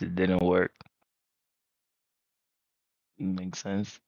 [0.01, 0.73] didn't work.
[3.19, 3.99] Makes sense.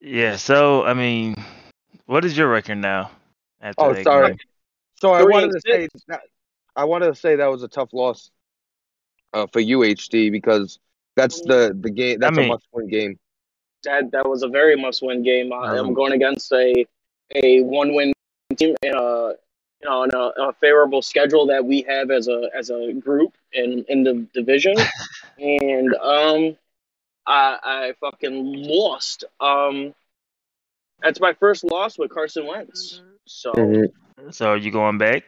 [0.00, 1.34] Yeah, so I mean,
[2.06, 3.10] what is your record now?
[3.60, 4.28] After Oh, sorry.
[4.28, 4.38] game?
[5.00, 6.20] So I wanted and to say that
[6.76, 8.30] I wanted to say that was a tough loss
[9.32, 10.78] uh, for UHD because
[11.16, 12.20] that's the the game.
[12.20, 13.18] That's mean- a must-win game.
[13.84, 15.52] That that was a very must-win game.
[15.52, 16.86] I, Um, I'm going against a
[17.34, 18.12] a one-win
[18.56, 19.28] team in a
[19.80, 23.32] you know in a, a favorable schedule that we have as a as a group
[23.54, 24.76] in in the division,
[25.38, 26.56] and um,
[27.26, 29.24] I I fucking lost.
[29.40, 29.94] Um,
[31.02, 33.00] that's my first loss with Carson Wentz.
[33.26, 33.54] So
[34.30, 35.24] So are you going back?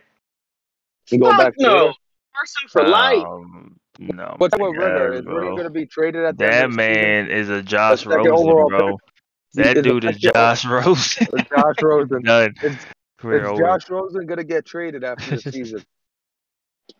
[1.11, 1.93] You going fuck back to no, there?
[2.35, 3.25] Carson for life.
[3.25, 4.35] Um, no.
[4.39, 5.13] What's up my with Ridder?
[5.15, 5.51] Is Ridder bro.
[5.53, 6.95] going to be traded at the That of the season?
[7.03, 8.91] man is a Josh second Rosen, bro.
[8.91, 8.97] pick.
[9.55, 11.27] That Is dude is second- Josh Rosen.
[11.55, 12.23] Josh Rosen.
[12.25, 12.55] Done.
[12.63, 13.59] Is, is.
[13.59, 15.85] Josh Rosen going to get traded after the season?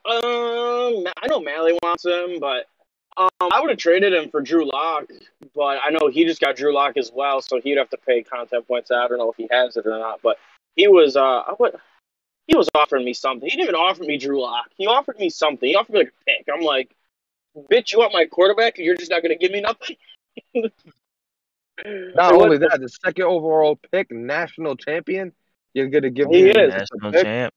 [0.05, 2.67] Um, I know Mally wants him, but
[3.17, 5.05] um, I would have traded him for Drew Lock.
[5.55, 8.23] But I know he just got Drew Lock as well, so he'd have to pay
[8.23, 8.91] content points.
[8.91, 10.37] I don't know if he has it or not, but
[10.77, 11.75] he was uh, what
[12.47, 13.49] he was offering me something.
[13.49, 14.67] He didn't even offer me Drew Lock.
[14.77, 15.69] He offered me something.
[15.69, 16.49] He offered me like a pick.
[16.53, 16.95] I'm like,
[17.71, 18.79] bitch, you want my quarterback?
[18.79, 19.97] and You're just not gonna give me nothing.
[22.15, 25.33] Not only that, the second overall pick, national champion.
[25.75, 26.57] You're going to give He me is.
[26.57, 27.25] a National pick?
[27.25, 27.55] champ.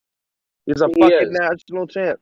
[0.66, 1.38] He's a He fucking is.
[1.40, 2.20] national champ.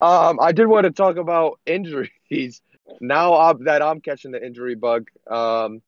[0.00, 2.10] Um, I did want to talk about injuries.
[3.00, 5.08] Now I'm, that I'm catching the injury bug.
[5.28, 5.82] Um,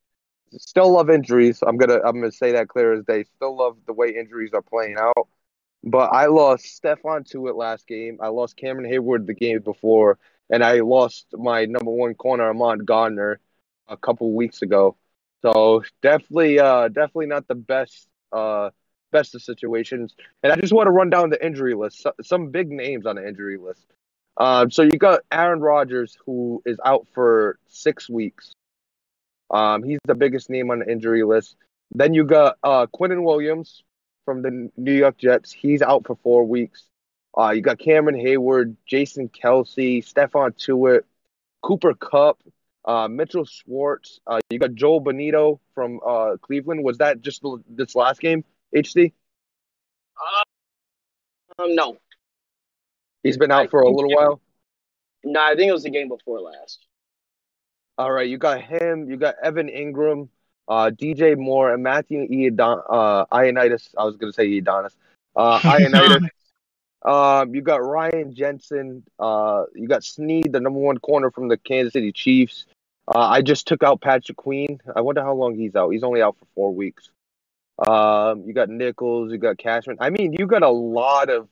[0.57, 1.62] still love injuries.
[1.66, 3.24] I'm gonna I'm gonna say that clear as day.
[3.36, 5.28] Still love the way injuries are playing out.
[5.84, 8.18] But I lost Stephon Tuitt last game.
[8.20, 10.18] I lost Cameron Heyward the game before,
[10.51, 13.40] and I lost my number one corner, Ahmad Gardner,
[13.86, 14.96] a couple weeks ago.
[15.42, 18.70] So definitely, uh, definitely not the best, uh,
[19.12, 20.14] best of situations.
[20.42, 22.03] And I just want to run down the injury list.
[22.03, 23.86] So, some big names on the injury list.
[24.36, 28.53] Um, so you got Aaron Rodgers, who is out for six weeks.
[29.51, 31.57] Um, he's the biggest name on the injury list.
[31.92, 33.82] Then you got uh, Quinnen Williams
[34.24, 35.53] from the New York Jets.
[35.53, 36.84] He's out for four weeks.
[37.36, 41.03] Uh, you got Cameron Heyward, Jason Kelce, Stephon Tuitt,
[41.62, 42.42] Cooper Kupp,
[42.84, 44.20] uh, Mitchell Schwartz.
[44.26, 46.82] Uh, you got Joel Bitonio from uh, Cleveland.
[46.84, 48.44] Was that just the- this last game?
[48.74, 49.12] HC.
[51.59, 51.96] Um, no,
[53.22, 54.40] He's been out I for a little while.
[55.24, 56.86] no, I think it was the game before last.
[57.99, 59.11] All right, you got him.
[59.11, 60.28] You got Evan Engram,
[60.68, 63.88] uh, DJ Moore, and Matthew Iadon- uh, Ionitis.
[63.99, 64.94] I was gonna say Iodonis.
[65.34, 66.28] Uh, Ionitis.
[67.03, 69.03] um, you got Ryan Jensen.
[69.18, 72.66] Uh, you got Sneed, the number one corner from the Kansas City Chiefs.
[73.12, 74.80] Uh, I just took out Patrick Queen.
[74.94, 75.90] I wonder how long he's out.
[75.90, 77.11] He's only out for four weeks.
[77.84, 79.32] Um, you got Nichols.
[79.32, 79.96] You got Cashman.
[79.99, 81.49] I mean, you got a lot of,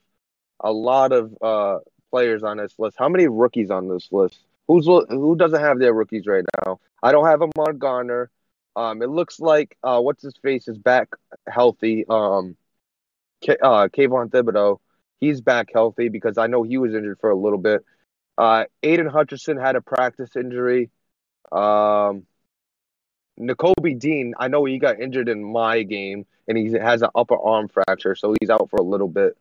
[0.61, 1.79] a lot of uh
[2.09, 2.95] players on this list.
[2.97, 4.39] How many rookies on this list?
[4.67, 6.79] Who's who doesn't have their rookies right now?
[7.01, 8.29] I don't have Ahmad Gardner.
[8.75, 11.09] Um, it looks like uh, what's his face is back
[11.47, 12.05] healthy.
[12.09, 12.57] Um,
[13.41, 14.79] K- uh, Kayvon Thibodeaux,
[15.19, 17.83] he's back healthy because I know he was injured for a little bit.
[18.37, 20.91] Uh, Aidan Hutchinson had a practice injury.
[21.51, 22.25] Um,
[23.97, 27.67] Dean, I know he got injured in my game and he has an upper arm
[27.67, 29.37] fracture, so he's out for a little bit.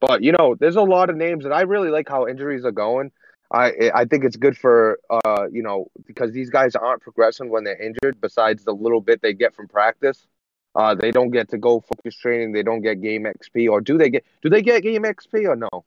[0.00, 2.72] But you know, there's a lot of names, and I really like how injuries are
[2.72, 3.12] going.
[3.52, 7.64] I I think it's good for uh you know because these guys aren't progressing when
[7.64, 8.20] they're injured.
[8.20, 10.26] Besides the little bit they get from practice,
[10.74, 12.52] uh they don't get to go focus training.
[12.52, 15.56] They don't get game XP, or do they get do they get game XP or
[15.56, 15.84] no?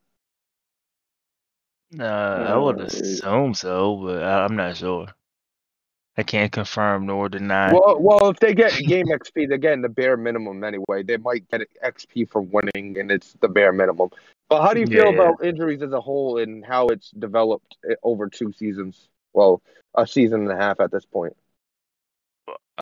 [1.98, 5.08] Uh, I would Uh, assume so, but I, I'm not sure.
[6.16, 7.72] I can't confirm nor deny.
[7.72, 11.02] Well, well, if they get game XP, they're getting the bare minimum anyway.
[11.02, 14.10] They might get XP for winning, and it's the bare minimum.
[14.50, 15.22] But how do you feel Yeah.
[15.22, 19.08] about injuries as a whole and how it's developed eh, over two seasons?
[19.32, 19.62] Well,
[19.94, 21.36] a season and a half at this point.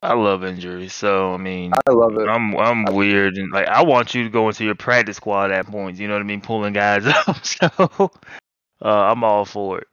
[0.03, 2.27] I love injuries, so I mean, I love it.
[2.29, 5.67] I'm I'm weird and like I want you to go into your practice squad at
[5.67, 6.01] points.
[6.01, 7.45] You know what I mean, pulling guys up.
[7.45, 8.11] So
[8.81, 9.89] uh, I'm all for it.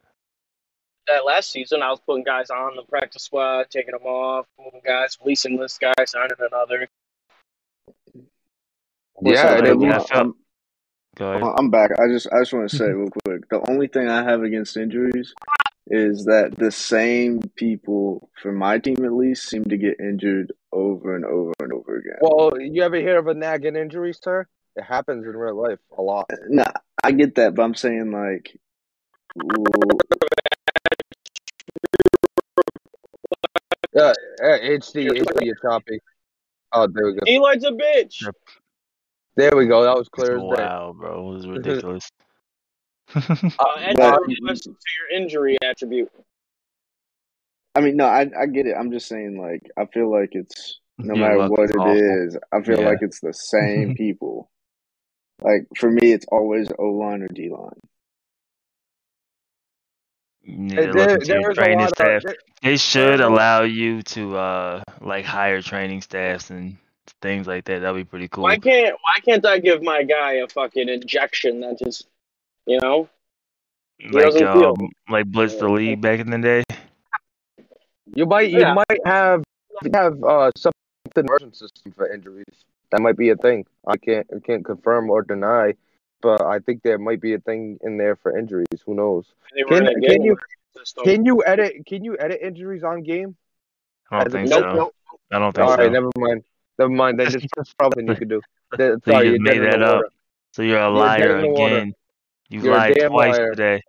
[1.08, 4.82] that last season, I was putting guys on the practice squad, taking them off, moving
[4.86, 6.88] guys, releasing this guy, signing another.
[9.16, 9.92] What's Yeah, up, and it it, baby?
[9.92, 10.36] was- I'm,
[11.16, 11.54] Go ahead.
[11.58, 11.92] I'm back.
[12.00, 13.50] I just I just want to say real quick.
[13.50, 15.34] The only thing I have against injuries
[15.88, 21.16] is that the same people, for my team at least, seem to get injured over
[21.16, 22.18] and over and over again.
[22.22, 24.48] well, you ever hear of a nagging injury, sir?
[24.76, 26.30] It happens in real life a lot.
[26.50, 28.60] Nah, I get that, but I'm saying like,
[29.42, 29.64] ooh,
[33.94, 36.00] Yeah, it's the it's the choppy.
[36.74, 37.22] Oh, there we go.
[37.26, 38.22] Eli's a bitch.
[38.22, 38.36] Yep.
[39.36, 39.84] There we go.
[39.84, 40.64] That was clear as day.
[40.64, 42.10] Wow, bro, it was ridiculous.
[43.14, 43.20] Uh,
[43.78, 46.10] add But- your request to your injury attribute.
[47.76, 48.76] I mean, no, I I get it.
[48.80, 51.78] I'm just saying like, I feel like it's no Your matter what what is it
[51.78, 52.26] awful.
[52.28, 52.88] is, I feel Yeah.
[52.88, 54.50] like it's the same people.
[55.42, 57.82] Like for me, it's always O line or D line.
[60.42, 62.24] You need Eh, There, there your is a training lot staff.
[62.24, 62.36] of.
[62.62, 66.78] They should allow you to uh like hire training staffs and
[67.22, 67.80] things like that.
[67.82, 68.44] That'd be pretty cool.
[68.44, 72.08] Why can't Why can't I give my guy a fucking injection that just,
[72.66, 73.10] you know?
[74.12, 74.76] like doesn't um,
[75.10, 76.64] like Blitz the League back in the day.
[78.14, 78.74] You might you Yeah.
[78.74, 79.44] might have
[79.94, 80.74] have uh something
[81.18, 82.46] emergency system for injuries.
[82.92, 83.66] That might be a thing.
[83.88, 85.74] I can't I can't confirm or deny,
[86.22, 88.68] but I think there might be a thing in there for injuries.
[88.86, 89.26] Who knows?
[89.68, 90.38] Can- can you-
[90.78, 91.04] system.
[91.06, 91.86] Can you edit?
[91.86, 93.36] Can you edit injuries on game?
[94.12, 94.74] I don't As a- think Nope, so.
[94.76, 94.96] nope.
[95.32, 95.82] I don't think All so.
[95.84, 96.44] right, never mind.
[96.80, 97.20] Never mind.
[97.20, 97.46] Then it's
[97.78, 98.42] probably something you could do.
[98.78, 99.96] That- So you Sorry, just you're made that up.
[99.98, 100.10] water.
[100.54, 101.76] So you're a You're liar dead in the water.
[101.78, 101.94] again.
[102.50, 103.50] You You're lied twice liar.
[103.52, 103.82] today.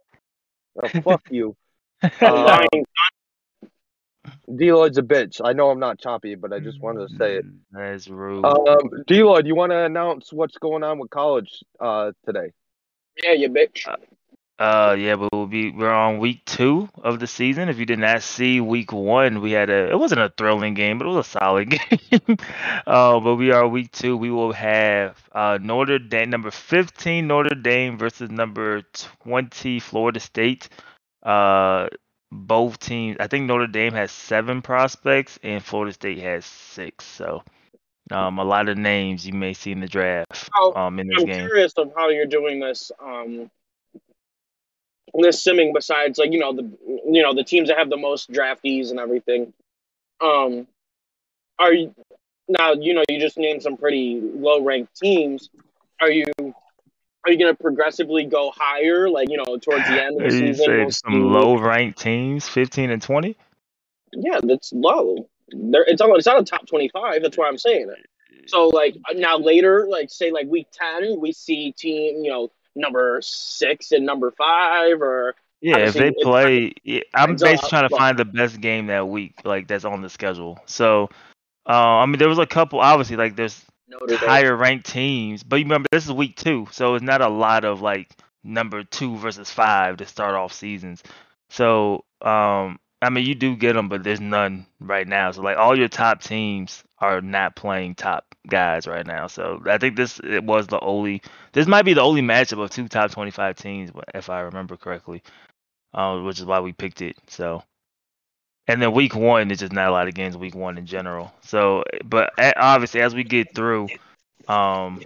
[0.82, 1.56] Oh, fuck you.
[2.02, 2.84] I'm Uh, lying.
[4.54, 5.40] D-Lloyd's a bitch.
[5.44, 7.44] I know I'm not choppy, but I just wanted to say it.
[7.72, 8.44] That's rude.
[8.44, 12.52] Um, D-Lloyd, you want to announce what's going on with college uh, today?
[13.22, 13.86] Yeah, you bitch.
[13.88, 13.96] Uh,
[14.60, 17.68] yeah, but we'll be we're on week two of the season.
[17.68, 20.98] If you did not see week one, we had a it wasn't a thrilling game,
[20.98, 21.68] but it was a solid
[22.10, 22.36] game.
[22.86, 24.16] uh, but we are week two.
[24.16, 28.82] We will have uh Notre Dame number fifteen Notre Dame versus number
[29.22, 30.68] twenty Florida State.
[31.22, 31.88] Uh,
[32.32, 33.16] both teams.
[33.20, 37.04] I think Notre Dame has seven prospects and Florida State has six.
[37.04, 37.42] So,
[38.10, 40.48] um, a lot of names you may see in the draft.
[40.56, 41.46] Oh, Um, in this I'm game.
[41.46, 42.90] curious of how you're doing this.
[43.00, 43.50] Um,
[45.14, 46.62] this simming besides like you know the
[47.06, 49.52] you know the teams that have the most draftees and everything.
[50.20, 50.66] Um,
[51.58, 51.94] are you
[52.48, 52.72] now?
[52.72, 55.50] You know you just named some pretty low ranked teams.
[56.00, 56.26] Are you?
[56.38, 60.36] Are you going to progressively go higher, like you know, towards the end of the
[60.36, 60.90] You season?
[60.92, 63.36] some low ranked teams, fifteen and twenty.
[64.12, 65.28] Yeah, that's low.
[65.48, 66.16] There, it's not.
[66.16, 67.22] It's not a top twenty-five.
[67.22, 68.48] That's why I'm saying it.
[68.48, 73.18] So like now later, like say like week ten, we see team you know number
[73.22, 78.18] six and number five, or Yeah, if they play, yeah, I'm basically trying to find
[78.18, 80.58] the best game that week, like that's on the schedule.
[80.66, 81.08] So,
[81.68, 82.80] uh, I mean, there was a couple.
[82.80, 84.18] Obviously, like there's Notre Dame.
[84.18, 87.64] higher ranked teams, but you remember this is week two, so it's not a lot
[87.64, 88.10] of like
[88.44, 91.02] number two versus five to start off seasons.
[91.50, 95.30] So, um, I mean, you do get them, but there's none right now.
[95.32, 99.28] So, like all your top teams are not playing top guys right now.
[99.28, 101.22] So, I think this it was the only.
[101.52, 105.22] This might be the only matchup of two top 25 teams, if I remember correctly,
[105.94, 107.16] uh, which is why we picked it.
[107.28, 107.62] So.
[108.68, 111.32] And then week one, it's just not a lot of games week one in general.
[111.42, 113.88] So, but obviously, as we get through,
[114.48, 115.02] um,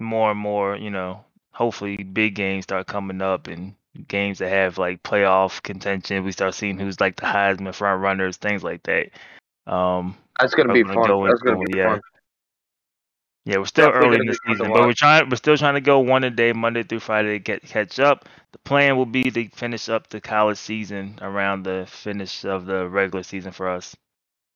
[0.00, 4.78] more and more, you know, hopefully big games start coming up and games that have
[4.78, 6.24] like playoff contention.
[6.24, 9.10] We start seeing who's like the Heisman front runners, things like that.
[9.66, 11.06] Um, That's gonna be fun.
[11.06, 11.92] go That's gonna be yeah.
[11.92, 12.00] fun.
[13.44, 15.30] Yeah, we're still Definitely early in the be fun to season, but we're trying.
[15.30, 18.28] We're still trying to go one a day, Monday through Friday, to get catch up.
[18.52, 22.88] The plan will be to finish up the college season around the finish of the
[22.88, 23.94] regular season for us.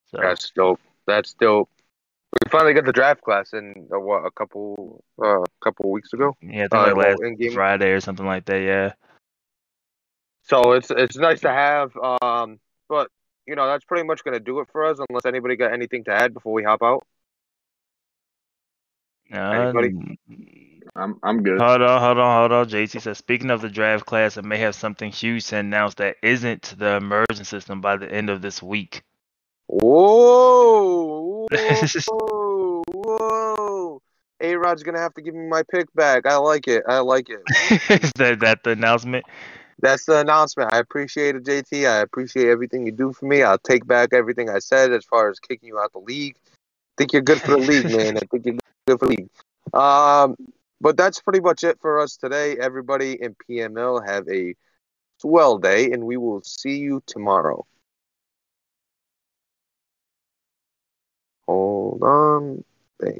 [0.07, 0.81] So That's dope.
[1.07, 1.69] That's dope.
[2.33, 6.35] We finally got the draft class in uh, what a couple uh, couple weeks ago.
[6.41, 7.53] yeah, I think Uh, like last.
[7.53, 8.61] Friday or something like that.
[8.61, 8.93] Yeah.
[10.51, 11.91] So it's it's nice to have.
[12.21, 13.07] Um, but
[13.47, 14.99] you know that's pretty much gonna do it for us.
[15.09, 17.07] Unless anybody got anything to add before we hop out.
[19.31, 19.87] Anybody?
[19.87, 20.17] Um,
[20.93, 21.57] I'm I'm good.
[21.57, 22.67] Hold on, hold on, hold on.
[22.67, 26.17] JT says, speaking of the draft class, it may have something huge to announce that
[26.21, 29.03] isn't the immersion system by the end of this week.
[29.67, 31.47] Whoa!
[32.09, 32.83] Whoa!
[32.91, 34.01] Whoa!
[34.41, 36.25] A Rod's gonna have to give me my pick back.
[36.25, 36.83] I like it.
[36.89, 37.39] I like it.
[38.03, 39.23] Is that, that the announcement?
[39.81, 40.73] That's the announcement.
[40.73, 41.89] I appreciate it, JT.
[41.89, 43.41] I appreciate everything you do for me.
[43.43, 46.35] I'll take back everything I said as far as kicking you out the league.
[46.45, 48.17] I think you're good for the league, man.
[48.17, 48.55] I think you're
[48.87, 49.29] good for the league.
[49.73, 50.35] Um,
[50.79, 52.57] but that's pretty much it for us today.
[52.57, 54.55] Everybody in PML have a
[55.19, 57.65] swell day, and we will see you tomorrow.
[61.47, 62.63] Hold on.
[62.99, 63.19] Bang.